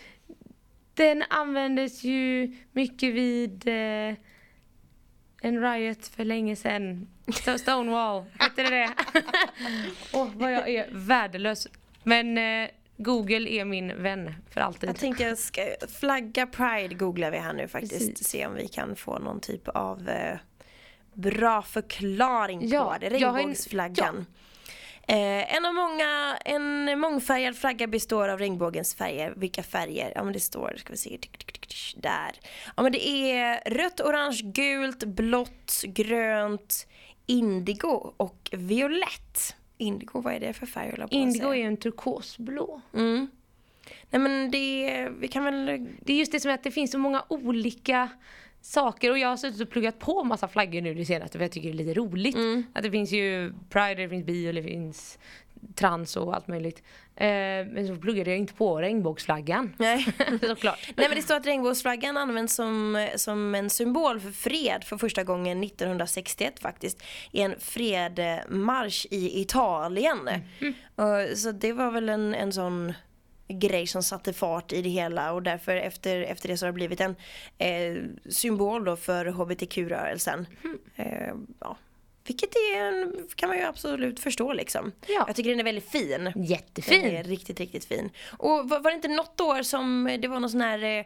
den 0.98 1.24
användes 1.30 2.04
ju 2.04 2.56
mycket 2.72 3.14
vid 3.14 3.68
eh, 3.68 4.16
en 5.42 5.62
riot 5.62 6.08
för 6.08 6.26
länge 6.26 6.56
sedan. 6.56 7.08
Sto- 7.26 7.58
Stonewall, 7.58 8.24
hette 8.40 8.64
det 8.64 8.70
det? 8.70 8.90
Åh, 10.14 10.30
vad 10.36 10.54
jag 10.54 10.70
är 10.70 10.88
värdelös. 10.92 11.68
Men 12.04 12.38
eh, 12.38 12.70
Google 12.98 13.50
är 13.50 13.66
min 13.66 14.04
vän 14.04 14.34
för 14.50 14.62
alltid. 14.62 14.90
Jag 14.90 14.96
tänkte 14.96 15.24
jag 15.24 15.38
ska 15.38 15.62
flagga 16.00 16.48
Pride 16.48 16.96
googlar 16.96 17.32
vi 17.32 17.38
här 17.38 17.54
nu 17.54 17.68
faktiskt. 17.68 17.94
Precis. 18.10 18.28
Se 18.28 18.46
om 18.46 18.54
vi 18.56 18.68
kan 18.68 18.96
få 18.96 19.20
någon 19.20 19.40
typ 19.40 19.68
av 19.68 20.10
eh, 20.10 20.38
bra 21.14 21.62
förklaring 21.62 22.68
Ja, 22.68 22.94
på 22.94 23.10
det. 23.10 23.18
jag 23.18 23.38
Regnbågsflaggan. 23.38 24.26
Eh, 25.10 25.56
en 25.56 25.66
av 25.66 25.74
många, 25.74 26.38
en 26.46 27.00
mångfärgad 27.00 27.58
flagga 27.58 27.88
består 27.88 28.28
av 28.28 28.40
regnbågens 28.40 28.96
färger. 28.96 29.34
Vilka 29.38 29.64
färger? 29.64 30.12
Ja 30.16 30.24
men 30.24 30.34
det 30.34 30.40
står, 30.40 30.76
ska 30.78 30.94
vi 30.94 30.98
se, 30.98 31.18
där. 31.96 32.32
Ja 32.76 32.84
men 32.84 32.92
det 32.92 33.08
är 33.08 33.70
rött, 33.70 34.02
orange, 34.02 34.42
gult, 34.44 35.04
blått, 35.04 35.82
grönt, 35.84 36.88
indigo 37.26 38.14
och 38.18 38.50
violett. 38.52 39.56
Indigo, 39.78 40.22
vad 40.22 40.34
är 40.34 40.40
det 40.40 40.54
för 40.54 40.66
färg 40.66 40.94
jag 40.98 41.10
på 41.10 41.16
Indigo 41.16 41.50
är 41.50 41.56
ju 41.56 41.64
en 41.64 41.78
turkosblå. 41.78 42.82
Mm. 42.94 43.28
Nej 44.10 44.22
men 44.22 44.52
det, 44.52 45.10
vi 45.20 45.28
kan 45.28 45.44
väl 45.44 45.88
Det 46.02 46.14
är 46.14 46.18
just 46.18 46.32
det 46.32 46.40
som 46.40 46.52
är 46.52 46.56
att 46.56 46.64
det 46.64 46.72
finns 46.72 46.92
så 46.92 46.98
många 46.98 47.24
olika 47.28 48.10
saker 48.68 49.12
och 49.12 49.18
jag 49.18 49.28
har 49.28 49.38
suttit 49.38 49.62
och 49.62 49.70
pluggat 49.70 50.00
på 50.00 50.24
massa 50.24 50.48
flaggor 50.48 50.82
nu 50.82 50.94
det 50.94 51.06
senaste 51.06 51.38
för 51.38 51.46
jag 51.46 51.52
tycker 51.52 51.70
det 51.70 51.76
är 51.76 51.86
lite 51.86 51.94
roligt. 51.94 52.36
Mm. 52.36 52.66
Att 52.74 52.84
det 52.84 52.92
finns 52.92 53.12
ju 53.12 53.54
Pride, 53.70 53.96
det 53.96 54.10
finns 54.10 54.26
bi 54.26 54.50
och 54.50 54.54
det 54.54 54.64
finns 54.64 55.20
trans 55.76 56.16
och 56.16 56.36
allt 56.36 56.48
möjligt. 56.48 56.84
Eh, 57.16 57.28
men 57.72 57.88
så 57.88 57.96
pluggade 57.96 58.30
jag 58.30 58.40
inte 58.40 58.54
på 58.54 58.82
regnbågsflaggan. 58.82 59.74
Nej. 59.78 60.06
Såklart. 60.42 60.90
Nej 60.96 61.10
men 61.10 61.18
det 61.18 61.22
står 61.22 61.36
att 61.36 61.46
regnbågsflaggan 61.46 62.18
används 62.18 62.56
som, 62.56 63.08
som 63.16 63.56
en 63.56 63.70
symbol 63.70 64.20
för 64.20 64.32
fred 64.32 64.84
för 64.84 64.98
första 64.98 65.24
gången 65.24 65.64
1961 65.64 66.60
faktiskt. 66.60 67.04
I 67.32 67.42
en 67.42 67.56
fredmarsch 67.60 69.08
i 69.12 69.42
Italien. 69.42 70.30
Och, 70.96 71.38
så 71.38 71.52
det 71.52 71.74
var 71.74 71.92
väl 71.92 72.10
en, 72.10 72.36
en 72.36 72.54
sån 72.54 72.94
grej 73.48 73.88
som 73.88 74.04
satte 74.04 74.34
fart 74.34 74.74
i 74.74 74.82
det 74.82 74.90
hela 74.90 75.34
och 75.34 75.44
därför 75.44 75.76
efter, 75.76 76.22
efter 76.22 76.50
det 76.50 76.58
så 76.58 76.66
har 76.66 76.72
det 76.72 76.74
blivit 76.74 77.02
en 77.02 77.16
eh, 77.58 78.04
symbol 78.30 78.86
då 78.86 78.96
för 78.96 79.26
hbtq-rörelsen. 79.26 80.48
Eh, 80.96 81.34
ja. 81.60 81.78
Vilket 82.28 82.56
är 82.56 82.78
en, 82.78 83.28
kan 83.36 83.50
man 83.50 83.58
ju 83.58 83.64
absolut 83.64 84.20
förstå 84.20 84.54
liksom. 84.54 84.92
Ja. 85.08 85.24
Jag 85.28 85.36
tycker 85.36 85.50
den 85.50 85.60
är 85.60 85.64
väldigt 85.64 85.92
fin. 85.92 86.32
Jättefin. 86.36 87.02
Den 87.02 87.16
är 87.16 87.24
riktigt, 87.24 87.60
riktigt 87.60 87.86
fin. 87.86 88.10
Och 88.38 88.70
var, 88.70 88.80
var 88.80 88.92
det 88.92 88.96
inte 88.96 89.08
något 89.08 89.42
år 89.42 89.64
som 89.64 90.18
det 90.22 90.28
var 90.28 90.40
någon 90.40 90.50
sån 90.50 90.62
här 90.62 90.84
eh, 90.84 91.06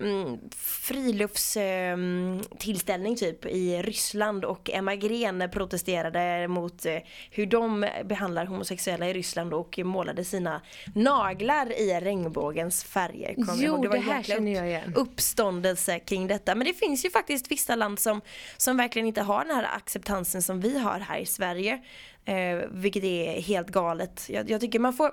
mm, 0.00 0.38
friluftstillställning 0.56 3.12
eh, 3.12 3.18
typ 3.18 3.46
i 3.46 3.82
Ryssland 3.82 4.44
och 4.44 4.70
Emma 4.70 4.96
Gren 4.96 5.50
protesterade 5.52 6.48
mot 6.48 6.86
eh, 6.86 6.96
hur 7.30 7.46
de 7.46 7.86
behandlar 8.04 8.46
homosexuella 8.46 9.08
i 9.08 9.12
Ryssland 9.12 9.54
och 9.54 9.78
målade 9.78 10.24
sina 10.24 10.60
naglar 10.94 11.72
i 11.72 12.00
regnbågens 12.00 12.84
färger. 12.84 13.34
Jag 13.36 13.56
Jo, 13.56 13.62
ihåg. 13.64 13.86
var 13.86 13.96
det 13.96 14.02
här 14.02 14.22
känner 14.22 14.52
jag 14.52 14.66
igen. 14.68 14.92
uppståndelse 14.96 15.98
kring 15.98 16.26
detta. 16.26 16.54
Men 16.54 16.66
det 16.66 16.74
finns 16.74 17.04
ju 17.04 17.10
faktiskt 17.10 17.50
vissa 17.50 17.76
land 17.76 17.98
som, 17.98 18.20
som 18.56 18.76
verkligen 18.76 19.08
inte 19.08 19.22
har 19.22 19.44
den 19.44 19.56
här 19.56 19.66
acceptansen 19.76 20.42
som 20.42 20.60
vi 20.60 20.78
har 20.78 20.98
här 21.00 21.18
i 21.18 21.26
Sverige. 21.26 21.80
Eh, 22.24 22.56
vilket 22.70 23.04
är 23.04 23.40
helt 23.40 23.68
galet. 23.68 24.26
Jag, 24.28 24.50
jag 24.50 24.60
tycker 24.60 24.78
man 24.78 24.92
får 24.92 25.10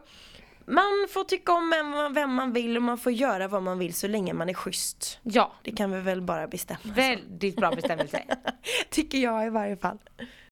man 0.67 1.07
får 1.09 1.23
tycka 1.23 1.51
om 1.53 1.69
vem 1.69 1.89
man, 1.89 2.13
vem 2.13 2.33
man 2.33 2.53
vill 2.53 2.77
och 2.77 2.83
man 2.83 2.97
får 2.97 3.11
göra 3.11 3.47
vad 3.47 3.63
man 3.63 3.79
vill 3.79 3.93
så 3.93 4.07
länge 4.07 4.33
man 4.33 4.49
är 4.49 4.53
schysst. 4.53 5.19
Ja, 5.23 5.53
Det 5.63 5.71
kan 5.71 5.91
vi 5.91 5.99
väl 5.99 6.21
bara 6.21 6.47
bestämma. 6.47 6.79
väldigt 6.83 7.55
bra 7.55 7.71
bestämmelse. 7.71 8.23
Tycker 8.89 9.17
jag 9.17 9.45
i 9.45 9.49
varje 9.49 9.77
fall. 9.77 9.97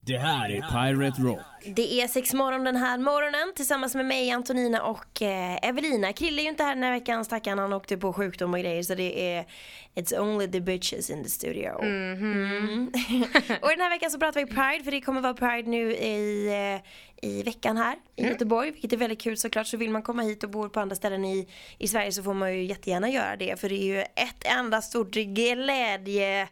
Det 0.00 0.18
här 0.18 0.50
är 0.50 0.60
Pirate 0.60 1.22
Rock. 1.22 1.40
Det 1.66 2.00
är 2.00 2.08
sex 2.08 2.34
morgon 2.34 2.64
den 2.64 2.76
här 2.76 2.98
morgonen 2.98 3.52
tillsammans 3.56 3.94
med 3.94 4.06
mig, 4.06 4.30
Antonina 4.30 4.82
och 4.82 5.22
eh, 5.22 5.68
Evelina. 5.68 6.12
Krille 6.12 6.40
är 6.40 6.42
ju 6.42 6.48
inte 6.48 6.62
här 6.62 6.74
den 6.74 6.82
här 6.84 6.92
veckan, 6.92 7.24
stackarn. 7.24 7.58
Han 7.58 7.72
åkte 7.72 7.96
på 7.96 8.12
sjukdom 8.12 8.54
och 8.54 8.60
grejer 8.60 8.82
så 8.82 8.94
det 8.94 9.34
är 9.36 9.44
It's 9.94 10.18
only 10.20 10.50
the 10.50 10.60
bitches 10.60 11.10
in 11.10 11.22
the 11.24 11.28
studio. 11.30 11.82
Mm. 11.82 12.86
och 13.62 13.68
den 13.68 13.80
här 13.80 13.90
veckan 13.90 14.10
så 14.10 14.18
pratar 14.18 14.40
vi 14.40 14.46
Pride 14.46 14.84
för 14.84 14.90
det 14.90 15.00
kommer 15.00 15.20
vara 15.20 15.34
Pride 15.34 15.70
nu 15.70 15.92
i, 15.92 16.46
eh, 16.74 16.90
i 17.22 17.42
veckan 17.42 17.76
här 17.76 17.96
i 18.16 18.22
Göteborg. 18.26 18.70
Vilket 18.70 18.92
är 18.92 18.96
väldigt 18.96 19.20
kul 19.20 19.36
såklart. 19.36 19.66
Så 19.66 19.76
vill 19.76 19.90
man 19.90 20.02
komma 20.02 20.22
hit 20.22 20.44
och 20.44 20.50
bo 20.50 20.68
på 20.68 20.80
andra 20.80 20.96
ställen 20.96 21.24
i, 21.24 21.48
i 21.78 21.88
Sverige 21.88 22.12
så 22.12 22.22
får 22.22 22.34
man 22.34 22.54
ju 22.54 22.64
jättegärna 22.64 23.08
göra 23.08 23.36
det. 23.36 23.60
För 23.60 23.68
det 23.68 23.74
är 23.74 23.84
ju 23.84 24.00
ett 24.00 24.44
enda 24.44 24.82
stort 24.82 25.10
glädjetåg 25.10 26.50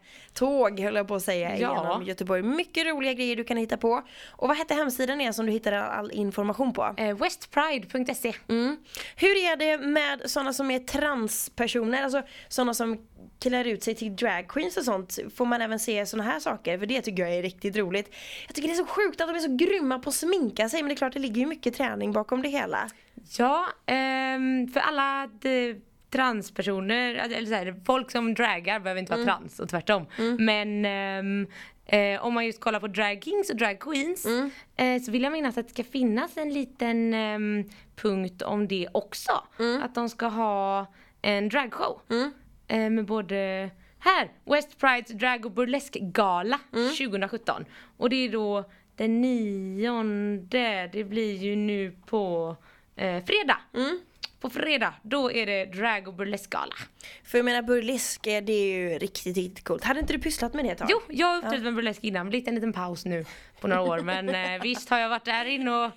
höll 0.79 0.95
jag 0.95 1.07
på 1.07 1.15
att 1.15 1.23
säga 1.23 1.57
Ja. 1.57 1.83
genom 1.83 2.03
Göteborg. 2.03 2.41
Mycket 2.41 2.85
roliga 2.87 3.13
grejer 3.13 3.35
du 3.35 3.43
kan 3.43 3.57
hitta 3.57 3.77
på. 3.77 4.01
Och 4.27 4.47
vad 4.47 4.57
hette 4.57 4.73
hemsidan 4.73 5.21
igen 5.21 5.33
som 5.33 5.45
du 5.45 5.51
hittade 5.51 5.83
all 5.83 6.11
information 6.11 6.73
på? 6.73 6.93
Eh, 6.97 7.17
Westpride.se. 7.17 8.33
Mm. 8.49 8.77
Hur 9.15 9.35
är 9.51 9.55
det 9.57 9.77
med 9.77 10.21
sådana 10.25 10.53
som 10.53 10.71
är 10.71 10.79
transpersoner? 10.79 12.03
Alltså 12.03 12.21
sådana 12.47 12.73
som 12.73 13.07
klär 13.49 13.67
ut 13.67 13.83
sig 13.83 13.95
till 13.95 14.15
dragqueens 14.15 14.77
och 14.77 14.83
sånt. 14.83 15.19
Får 15.35 15.45
man 15.45 15.61
även 15.61 15.79
se 15.79 16.05
sådana 16.05 16.31
här 16.31 16.39
saker? 16.39 16.77
För 16.77 16.85
det 16.85 17.01
tycker 17.01 17.23
jag 17.23 17.35
är 17.35 17.41
riktigt 17.41 17.75
roligt. 17.77 18.15
Jag 18.47 18.55
tycker 18.55 18.67
det 18.67 18.73
är 18.73 18.77
så 18.77 18.85
sjukt 18.85 19.21
att 19.21 19.27
de 19.27 19.35
är 19.35 19.39
så 19.39 19.55
grymma 19.55 19.99
på 19.99 20.09
att 20.09 20.15
sminka 20.15 20.69
sig. 20.69 20.81
Men 20.81 20.89
det 20.89 20.93
är 20.93 20.97
klart 20.97 21.13
det 21.13 21.19
ligger 21.19 21.41
ju 21.41 21.47
mycket 21.47 21.73
träning 21.75 22.11
bakom 22.11 22.41
det 22.41 22.49
hela. 22.49 22.89
Ja, 23.37 23.65
ehm, 23.85 24.67
för 24.67 24.79
alla 24.79 25.29
transpersoner, 26.09 27.15
eller 27.15 27.45
så 27.45 27.53
här, 27.53 27.75
folk 27.85 28.11
som 28.11 28.33
dragar 28.33 28.79
behöver 28.79 28.99
inte 28.99 29.11
vara 29.11 29.21
Mm. 29.21 29.35
trans 29.35 29.59
och 29.59 29.69
tvärtom. 29.69 30.05
Men 30.39 30.85
ehm, 30.85 31.47
eh, 31.85 32.25
om 32.25 32.33
man 32.33 32.45
just 32.45 32.59
kollar 32.59 32.79
på 32.79 32.87
drag 32.87 33.23
kings 33.23 33.49
och 33.49 33.55
drag 33.57 33.79
queens 33.79 34.25
Mm. 34.25 34.49
eh, 34.75 35.01
så 35.01 35.11
vill 35.11 35.23
jag 35.23 35.31
minnas 35.33 35.57
att 35.57 35.67
det 35.67 35.73
ska 35.73 35.83
finnas 35.83 36.37
en 36.37 36.53
liten 36.53 37.13
ehm, 37.13 37.63
punkt 37.95 38.41
om 38.41 38.67
det 38.67 38.87
också. 38.91 39.31
Mm. 39.59 39.81
Att 39.83 39.95
de 39.95 40.09
ska 40.09 40.25
ha 40.27 40.85
en 41.21 41.49
dragshow. 41.49 42.01
Eh, 42.09 42.27
med 42.67 43.05
både 43.05 43.69
här, 43.99 44.31
West 44.43 44.77
Prides 44.79 45.11
drag 45.11 45.45
och 45.45 45.51
burleskgala 45.51 46.59
Mm. 46.73 46.89
2017. 46.89 47.65
Och 47.97 48.09
det 48.09 48.15
är 48.15 48.29
då 48.29 48.63
den 48.95 49.21
nionde, 49.21 50.89
det 50.93 51.03
blir 51.03 51.37
ju 51.37 51.55
nu 51.55 51.95
på 52.05 52.55
eh, 52.95 53.23
fredag. 53.25 53.57
Mm. 53.73 53.99
På 54.39 54.49
fredag, 54.49 54.93
då 55.01 55.31
är 55.31 55.45
det 55.45 55.65
drag 55.65 56.07
och 56.07 56.13
burleskgala. 56.13 56.75
För 57.23 57.37
jag 57.37 57.45
menar 57.45 57.61
burlesk, 57.61 58.23
det 58.23 58.53
är 58.53 58.67
ju 58.67 58.99
riktigt, 58.99 59.37
riktigt 59.37 59.63
coolt. 59.63 59.83
Hade 59.83 59.99
inte 59.99 60.13
du 60.13 60.19
pysslat 60.19 60.53
med 60.53 60.65
det 60.65 60.71
ett 60.71 60.77
tag? 60.77 60.87
Jo, 60.91 61.01
jag 61.09 61.27
har 61.27 61.37
uppträtt 61.37 61.63
med 61.63 61.75
burlesk 61.75 62.03
innan, 62.03 62.29
blivit 62.29 62.47
en 62.47 62.55
liten 62.55 62.73
paus 62.73 63.05
nu 63.05 63.25
på 63.61 63.67
några 63.67 63.81
år. 63.81 63.99
Men 63.99 64.29
eh, 64.29 64.61
visst 64.63 64.89
har 64.89 64.99
jag 64.99 65.09
varit 65.09 65.25
där 65.25 65.45
inne 65.45 65.71
och 65.71 65.91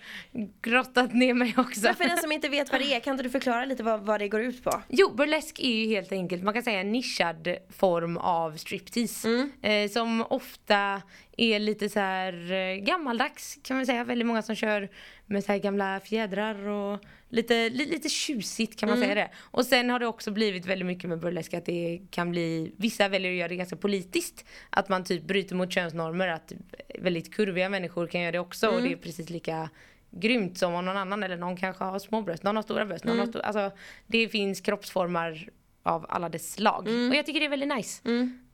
grottat 0.62 1.14
ner 1.14 1.34
mig 1.34 1.54
också. 1.56 1.80
Men 1.82 1.94
för 1.94 2.04
den 2.04 2.18
som 2.18 2.32
inte 2.32 2.48
vet 2.48 2.72
vad 2.72 2.80
det 2.80 2.94
är, 2.94 3.00
kan 3.00 3.12
inte 3.12 3.22
du 3.22 3.30
förklara 3.30 3.64
lite 3.64 3.82
vad, 3.82 4.00
vad 4.00 4.20
det 4.20 4.28
går 4.28 4.40
ut 4.40 4.64
på? 4.64 4.82
Jo, 4.88 5.14
burlesk 5.14 5.60
är 5.60 5.70
ju 5.70 5.86
helt 5.86 6.12
enkelt, 6.12 6.42
man 6.42 6.54
kan 6.54 6.62
säga 6.62 6.80
en 6.80 6.92
nischad 6.92 7.56
form 7.70 8.16
av 8.16 8.56
striptease. 8.56 9.48
Eh, 9.62 9.90
som 9.90 10.22
ofta 10.30 11.02
är 11.36 11.58
lite 11.58 11.88
så 11.88 12.00
här 12.00 12.52
eh, 12.52 12.76
gammaldags 12.76 13.58
kan 13.62 13.76
man 13.76 13.86
säga. 13.86 14.04
Väldigt 14.04 14.26
många 14.26 14.42
som 14.42 14.54
kör 14.54 14.88
med 15.26 15.44
så 15.44 15.52
här 15.52 15.58
gamla 15.58 16.00
fjädrar 16.00 16.68
och 16.68 17.04
lite, 17.28 17.68
li, 17.68 17.86
lite 17.86 18.08
tjusigt 18.08 18.80
kan 18.80 18.88
man 18.88 18.98
säga 18.98 19.14
det. 19.14 19.30
Och 19.36 19.66
sen 19.66 19.90
har 19.90 19.98
det 19.98 20.06
också 20.06 20.30
blivit 20.30 20.66
väldigt 20.66 20.86
mycket 20.86 20.97
med 21.06 21.18
burlesk 21.18 21.54
att 21.54 21.66
det 21.66 22.00
kan 22.10 22.30
bli, 22.30 22.72
vissa 22.76 23.08
väljer 23.08 23.30
att 23.30 23.36
göra 23.36 23.48
det 23.48 23.56
ganska 23.56 23.76
politiskt. 23.76 24.44
Att 24.70 24.88
man 24.88 25.04
typ 25.04 25.22
bryter 25.22 25.54
mot 25.54 25.72
könsnormer, 25.72 26.28
att 26.28 26.52
väldigt 26.98 27.34
kurviga 27.34 27.68
människor 27.68 28.06
kan 28.06 28.20
göra 28.20 28.32
det 28.32 28.38
också 28.38 28.68
och 28.68 28.82
det 28.82 28.92
är 28.92 28.96
precis 28.96 29.30
lika 29.30 29.70
grymt 30.10 30.58
som 30.58 30.74
om 30.74 30.84
någon 30.84 30.96
annan 30.96 31.22
eller 31.22 31.36
någon 31.36 31.56
kanske 31.56 31.84
har 31.84 31.98
små 31.98 32.22
bröst, 32.22 32.42
någon 32.42 32.56
har 32.56 32.62
stora 32.62 32.86
bröst, 32.86 33.04
någon 33.04 33.18
har 33.18 33.26
stor, 33.26 33.40
alltså 33.40 33.70
det 34.06 34.28
finns 34.28 34.60
kroppsformar 34.60 35.48
av 35.82 36.06
alla 36.08 36.28
dess 36.28 36.52
slag. 36.52 36.88
Och 37.10 37.16
jag 37.16 37.26
tycker 37.26 37.40
det 37.40 37.46
är 37.46 37.50
väldigt 37.50 37.76
nice. 37.76 38.02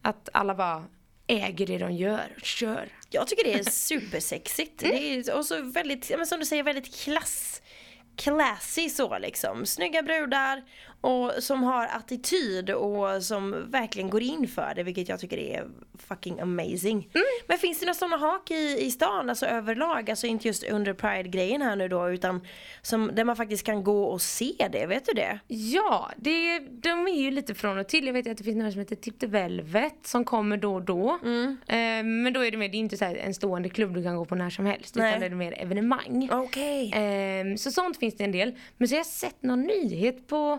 Att 0.02 0.28
alla 0.32 0.54
bara 0.54 0.84
äger 1.26 1.66
det 1.66 1.78
de 1.78 1.92
gör, 1.92 2.36
kör. 2.42 2.88
Jag 3.10 3.28
tycker 3.28 3.44
det 3.44 3.52
är 3.52 3.62
supersexigt. 3.62 4.78
Det 4.78 5.14
är, 5.14 5.36
och 5.36 5.46
så 5.46 5.62
väldigt, 5.62 6.04
som 6.26 6.40
du 6.40 6.46
säger, 6.46 6.62
väldigt 6.62 6.94
klass 6.96 7.62
classy 8.16 8.88
så 8.88 9.18
liksom. 9.18 9.66
Snygga 9.66 10.02
brudar 10.02 10.62
och 11.04 11.32
som 11.42 11.62
har 11.62 11.86
attityd 11.86 12.70
och 12.70 13.22
som 13.22 13.70
verkligen 13.70 14.10
går 14.10 14.22
in 14.22 14.48
för 14.48 14.72
det 14.76 14.82
vilket 14.82 15.08
jag 15.08 15.20
tycker 15.20 15.38
är 15.38 15.64
fucking 15.98 16.40
amazing. 16.40 17.10
Mm. 17.14 17.26
Men 17.46 17.58
finns 17.58 17.80
det 17.80 17.86
några 17.86 17.94
sådana 17.94 18.16
hak 18.16 18.50
i, 18.50 18.76
i 18.80 18.90
stan, 18.90 19.30
alltså 19.30 19.46
överlag, 19.46 20.10
alltså 20.10 20.26
inte 20.26 20.48
just 20.48 20.64
under 20.64 20.92
Pride-grejen 20.92 21.62
här 21.62 21.76
nu 21.76 21.88
då 21.88 22.10
utan 22.10 22.40
som, 22.82 23.10
där 23.14 23.24
man 23.24 23.36
faktiskt 23.36 23.66
kan 23.66 23.84
gå 23.84 24.04
och 24.04 24.22
se 24.22 24.68
det, 24.72 24.86
vet 24.86 25.06
du 25.06 25.12
det? 25.12 25.38
Ja, 25.46 26.10
det, 26.16 26.58
de 26.58 27.08
är 27.08 27.20
ju 27.20 27.30
lite 27.30 27.54
från 27.54 27.78
och 27.78 27.88
till. 27.88 28.06
Jag 28.06 28.12
vet 28.12 28.26
att 28.26 28.38
det 28.38 28.44
finns 28.44 28.56
några 28.56 28.70
som 28.70 28.80
heter 28.80 28.96
Tip 28.96 29.18
the 29.18 29.26
Velvet 29.26 30.06
som 30.06 30.24
kommer 30.24 30.56
då 30.56 30.74
och 30.74 30.82
då. 30.82 31.18
Mm. 31.24 31.56
Eh, 31.66 32.04
men 32.22 32.32
då 32.32 32.44
är 32.44 32.50
det 32.50 32.56
mer, 32.56 32.68
det 32.68 32.76
är 32.76 32.78
inte 32.78 32.96
så 32.96 33.04
här 33.04 33.16
en 33.16 33.34
stående 33.34 33.68
klubb 33.68 33.94
du 33.94 34.02
kan 34.02 34.16
gå 34.16 34.24
på 34.24 34.34
när 34.34 34.50
som 34.50 34.66
helst. 34.66 34.94
Nej. 34.94 35.10
Utan 35.10 35.20
det 35.20 35.26
är 35.26 35.30
mer 35.30 35.62
evenemang. 35.62 36.28
Okej. 36.32 36.92
Ehm, 36.94 37.58
så 37.58 37.70
sånt 37.70 37.98
finns 37.98 38.16
det 38.16 38.24
en 38.24 38.32
del. 38.32 38.58
Men 38.76 38.88
så 38.88 38.94
har 38.94 38.98
jag 38.98 39.06
sett 39.06 39.42
någon 39.42 39.62
nyhet 39.62 40.26
på, 40.26 40.58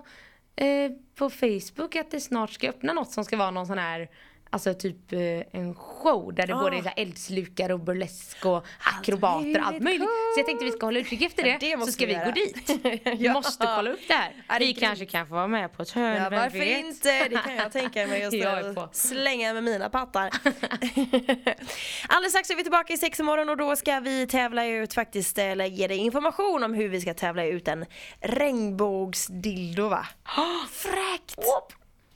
eh, 0.55 0.91
på 1.15 1.29
Facebook 1.29 1.95
att 1.95 2.11
det 2.11 2.19
snart 2.19 2.51
ska 2.51 2.69
öppna 2.69 2.93
något 2.93 3.11
som 3.11 3.25
ska 3.25 3.37
vara 3.37 3.51
någon 3.51 3.67
sån 3.67 3.77
här 3.77 4.09
Alltså 4.49 4.73
typ 4.73 5.13
eh, 5.13 5.19
en 5.61 5.75
show 5.75 6.33
där 6.33 6.47
det 6.47 6.55
Ah. 6.55 6.59
både 6.61 6.77
är 6.77 6.81
så 6.81 6.87
här 6.87 6.93
eldslukar 6.99 7.71
och 7.71 7.79
burlesk 7.79 8.45
och 8.45 8.65
akrobater 8.97 9.59
och 9.61 9.67
allt 9.67 9.79
möjligt. 9.81 10.09
Så 10.33 10.39
jag 10.39 10.45
tänkte 10.45 10.65
vi 10.65 10.71
ska 10.71 10.85
hålla 10.85 10.99
utkik 10.99 11.21
efter 11.21 11.43
det, 11.43 11.57
det 11.59 11.79
så 11.85 11.91
ska 11.91 12.05
vi 12.05 12.13
vi 12.13 12.25
gå 12.25 12.31
dit. 12.31 12.69
Vi 13.05 13.15
Ja. 13.25 13.33
måste 13.33 13.67
kolla 13.75 13.91
upp 13.91 13.99
det 14.07 14.13
här. 14.13 14.33
Ja, 14.49 14.55
vi 14.59 14.73
kanske 14.73 15.05
kan 15.05 15.27
få 15.27 15.33
vara 15.33 15.47
med 15.47 15.73
på 15.73 15.81
ett 15.81 15.91
hörn, 15.91 16.23
Ja, 16.23 16.29
varför 16.29 16.57
vet? 16.59 16.85
inte? 16.85 17.27
Det 17.29 17.37
kan 17.45 17.55
jag 17.55 17.71
tänka 17.71 18.07
mig. 18.07 18.21
Just 18.21 18.45
att 18.47 18.75
på. 18.75 18.89
slänga 18.91 19.53
med 19.53 19.63
mina 19.63 19.89
pattar. 19.89 20.29
Alldeles 22.07 22.31
strax 22.31 22.49
är 22.49 22.55
vi 22.55 22.63
tillbaka 22.63 22.93
i 22.93 22.97
sex 22.97 23.19
morgon 23.19 23.49
och 23.49 23.57
då 23.57 23.75
ska 23.75 23.99
vi 23.99 24.27
tävla 24.27 24.65
ut 24.65 24.93
faktiskt, 24.93 25.37
eller 25.37 25.65
ge 25.65 25.87
dig 25.87 25.97
information 25.97 26.63
om 26.63 26.73
hur 26.73 26.89
vi 26.89 27.01
ska 27.01 27.13
tävla 27.13 27.45
ut 27.45 27.67
en 27.67 27.85
regnbågsdildo 28.21 29.87
va? 29.89 30.07
Fräckt! 30.71 31.35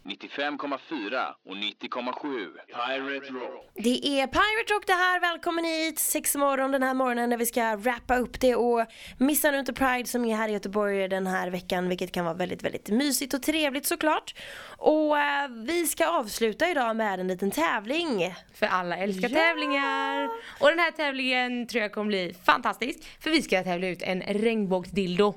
95,4 0.09 1.33
och 1.45 1.55
90,7 1.55 2.47
Pirate 2.67 3.33
Rock. 3.33 3.69
Det 3.75 4.07
är 4.07 4.27
Pirate 4.27 4.73
Rock 4.73 4.87
det 4.87 4.93
här, 4.93 5.19
välkommen 5.19 5.65
hit! 5.65 5.99
Sex 5.99 6.35
morgon 6.35 6.71
den 6.71 6.83
här 6.83 6.93
morgonen 6.93 7.29
när 7.29 7.37
vi 7.37 7.45
ska 7.45 7.75
wrappa 7.75 8.17
upp 8.17 8.39
det 8.39 8.55
och 8.55 8.85
missa 9.17 9.51
nu 9.51 9.59
inte 9.59 9.73
Pride 9.73 10.05
som 10.05 10.25
är 10.25 10.35
här 10.35 10.49
i 10.49 10.51
Göteborg 10.51 11.07
den 11.07 11.27
här 11.27 11.49
veckan 11.49 11.89
vilket 11.89 12.11
kan 12.11 12.25
vara 12.25 12.35
väldigt, 12.35 12.63
väldigt 12.63 12.89
mysigt 12.89 13.33
och 13.33 13.43
trevligt 13.43 13.85
såklart. 13.85 14.35
Och 14.77 15.19
eh, 15.19 15.47
vi 15.65 15.85
ska 15.87 16.07
avsluta 16.07 16.69
idag 16.69 16.95
med 16.95 17.19
en 17.19 17.27
liten 17.27 17.51
tävling. 17.51 18.35
För 18.53 18.65
alla 18.65 18.97
älskar 18.97 19.29
Ja! 19.29 19.35
tävlingar. 19.37 20.29
Och 20.59 20.69
den 20.69 20.79
här 20.79 20.91
tävlingen 20.91 21.67
tror 21.67 21.81
jag 21.81 21.91
kommer 21.91 22.07
bli 22.07 22.35
fantastisk. 22.45 22.99
För 23.19 23.29
vi 23.29 23.41
ska 23.41 23.63
tävla 23.63 23.87
ut 23.87 24.01
en 24.01 24.21
regnbågsdildo. 24.21 25.33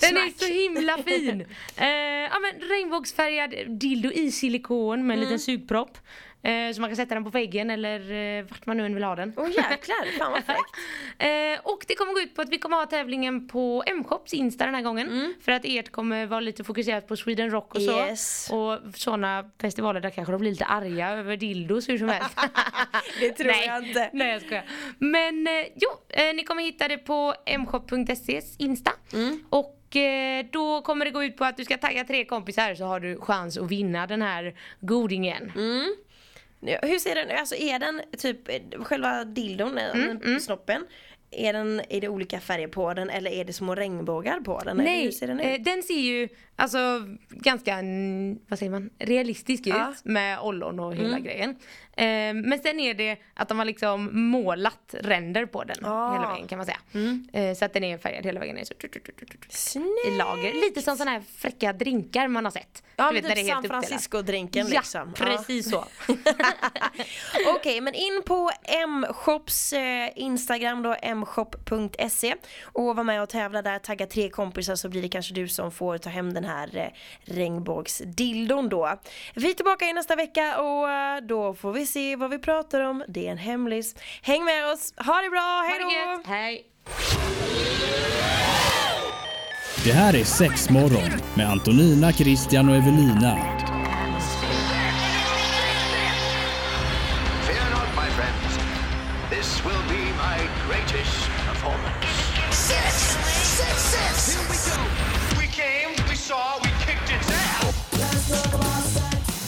Den 0.00 0.16
är 0.16 0.20
Smack. 0.20 0.34
så 0.38 0.46
himla 0.46 0.98
fin! 1.02 1.40
eh, 1.76 1.86
ja 2.30 2.38
men 2.40 2.68
regnbågsfärgad 2.68 3.54
dildo 3.80 4.10
i 4.12 4.30
silikon 4.32 5.06
med 5.06 5.14
en 5.14 5.18
Mm. 5.18 5.20
liten 5.20 5.38
sugpropp. 5.38 5.98
Eh, 6.46 6.72
så 6.72 6.80
man 6.80 6.90
kan 6.90 6.96
sätta 6.96 7.14
den 7.14 7.24
på 7.24 7.30
väggen 7.30 7.70
eller 7.70 8.12
eh, 8.12 8.44
vart 8.44 8.66
man 8.66 8.76
nu 8.76 8.86
än 8.86 8.94
vill 8.94 9.04
ha 9.04 9.16
den. 9.16 9.32
Åh 9.36 9.48
jäklar, 9.48 10.18
fan 10.18 10.32
vad 10.32 10.44
fräckt. 10.44 10.60
Eh, 11.18 11.58
och 11.62 11.84
det 11.88 11.94
kommer 11.94 12.12
gå 12.12 12.20
ut 12.20 12.34
på 12.34 12.42
att 12.42 12.48
vi 12.48 12.58
kommer 12.58 12.76
ha 12.76 12.86
tävlingen 12.86 13.48
på 13.48 13.82
M-shops 13.86 14.34
Insta 14.34 14.64
den 14.64 14.74
här 14.74 14.82
gången. 14.82 15.34
För 15.40 15.52
att 15.52 15.62
ert 15.64 15.92
kommer 15.92 16.26
vara 16.26 16.40
lite 16.40 16.64
fokuserat 16.64 17.08
på 17.08 17.16
Sweden 17.16 17.50
Rock 17.50 17.74
och 17.74 17.82
så. 17.82 17.98
Yes. 17.98 18.50
Och 18.52 18.78
sådana 18.94 19.50
festivaler 19.60 20.00
där 20.00 20.10
kanske 20.10 20.32
de 20.32 20.40
blir 20.40 20.50
lite 20.50 20.64
arga 20.64 21.10
över 21.10 21.36
dildos 21.36 21.88
hur 21.88 21.98
som 21.98 22.08
helst. 22.08 22.38
Det 23.20 23.32
tror 23.32 23.46
Nej. 23.46 23.66
jag 23.66 23.84
inte. 23.88 24.10
Nej 24.12 24.32
jag 24.32 24.42
skojar. 24.42 24.64
Men 24.98 25.48
jo, 25.74 25.88
ni 26.34 26.44
kommer 26.44 26.62
hitta 26.62 26.88
det 26.88 26.98
på 26.98 27.34
mshop.ses 27.58 28.56
Insta. 28.56 28.92
Mm. 29.12 29.44
Och 29.48 29.96
då 30.50 30.82
kommer 30.82 31.04
det 31.04 31.10
gå 31.10 31.24
ut 31.24 31.36
på 31.36 31.44
att 31.44 31.56
du 31.56 31.64
ska 31.64 31.78
tagga 31.78 32.04
tre 32.04 32.24
kompisar 32.24 32.74
så 32.74 32.84
har 32.84 33.00
du 33.00 33.20
chans 33.20 33.58
att 33.58 33.70
vinna 33.70 34.06
den 34.06 34.22
här 34.22 34.54
godingen. 34.80 35.52
Mm. 35.56 35.96
Hur 36.66 36.98
ser 36.98 37.14
den, 37.14 37.38
alltså 37.38 37.54
är 37.54 37.78
den 37.78 38.02
typ 38.18 38.38
själva 38.86 39.24
dildon, 39.24 39.78
mm, 39.78 40.40
snoppen, 40.40 40.86
är, 41.30 41.52
den, 41.52 41.80
är 41.88 42.00
det 42.00 42.08
olika 42.08 42.40
färger 42.40 42.68
på 42.68 42.94
den 42.94 43.10
eller 43.10 43.30
är 43.30 43.44
det 43.44 43.52
små 43.52 43.74
regnbågar 43.74 44.40
på 44.40 44.60
den? 44.64 44.76
Nej, 44.76 45.12
ser 45.12 45.26
den 45.26 45.40
eh, 45.40 45.60
den 45.60 45.82
ser 45.82 46.00
ju 46.00 46.28
alltså 46.56 46.78
ganska, 47.30 47.74
mm, 47.74 48.38
vad 48.48 48.58
säger 48.58 48.70
man, 48.72 48.90
realistisk 48.98 49.66
Ja. 49.66 49.90
ut 49.90 50.04
med 50.04 50.38
ollon 50.40 50.80
och 50.80 50.94
hela 50.94 51.08
Mm. 51.08 51.22
grejen. 51.24 51.50
Eh, 51.96 52.34
men 52.48 52.58
sen 52.62 52.80
är 52.80 52.94
det 52.94 53.16
att 53.34 53.48
de 53.48 53.58
har 53.58 53.64
liksom 53.66 54.10
målat 54.30 54.94
ränder 55.00 55.46
på 55.46 55.64
den 55.64 55.84
Ah. 55.84 56.12
hela 56.12 56.32
vägen 56.32 56.48
kan 56.48 56.58
man 56.58 56.66
säga. 56.66 56.78
Eh, 57.32 57.54
så 57.56 57.64
att 57.64 57.72
den 57.72 57.84
är 57.84 57.98
färgad 57.98 58.24
hela 58.24 58.40
vägen 58.40 58.56
ner 58.56 58.64
så 58.64 58.74
Snyggt! 59.48 60.06
i 60.08 60.16
lager. 60.16 60.52
Lite 60.54 60.82
som 60.82 60.96
sådana 60.96 61.10
här 61.10 61.22
fräcka 61.36 61.72
drinkar 61.72 62.28
man 62.28 62.44
har 62.44 62.52
sett. 62.52 62.82
Ja, 62.96 63.08
Du 63.08 63.14
men 63.14 63.22
vet, 63.22 63.28
när 63.28 63.36
typ 63.36 63.46
San. 63.52 63.64
Francisco-drinken 63.64 64.66
Ja, 64.68 64.78
liksom. 64.80 65.12
precis 65.12 65.70
så. 65.70 65.84
Okej, 67.56 67.80
men 67.80 67.94
in 67.94 68.22
på 68.26 68.50
M-shops 68.64 69.72
eh, 69.72 70.08
Instagram 70.16 70.82
då, 70.82 70.96
mshop.se 71.14 72.34
och 72.62 72.96
var 72.96 73.04
med 73.04 73.22
och 73.22 73.28
tävla 73.28 73.62
där, 73.62 73.78
tagga 73.78 74.06
tre 74.06 74.28
kompisar 74.30 74.74
så 74.74 74.88
blir 74.88 75.02
det 75.02 75.08
kanske 75.08 75.34
du 75.34 75.48
som 75.48 75.72
får 75.72 75.98
ta 75.98 76.10
hem 76.10 76.34
den 76.34 76.44
här 76.46 76.76
eh, 76.76 76.88
regnbågsdildon 77.34 78.68
då. 78.68 78.98
Vi 79.34 79.50
är 79.50 79.54
tillbaka 79.54 79.84
i 79.84 79.92
nästa 79.92 80.16
vecka 80.16 80.60
och 80.60 80.90
eh, 80.90 81.20
då 81.20 81.54
får 81.54 81.72
vi 81.72 81.86
se 81.86 82.16
vad 82.16 82.30
vi 82.30 82.38
pratar 82.38 82.80
om. 82.80 83.04
Det 83.08 83.26
är 83.26 83.32
en 83.32 83.38
hemlis. 83.38 83.94
Häng 84.22 84.44
med 84.44 84.72
oss, 84.72 84.94
ha 84.96 85.22
det 85.22 85.30
bra, 85.30 85.64
hej 85.68 85.78
då! 85.80 86.30
hej! 86.30 86.66
Det 89.84 89.92
här 89.92 90.16
är 90.16 90.24
sex 90.24 90.70
morgon 90.70 91.20
med 91.34 91.50
Antonina, 91.50 92.12
Christian 92.12 92.68
och 92.68 92.76
Evelina. 92.76 93.55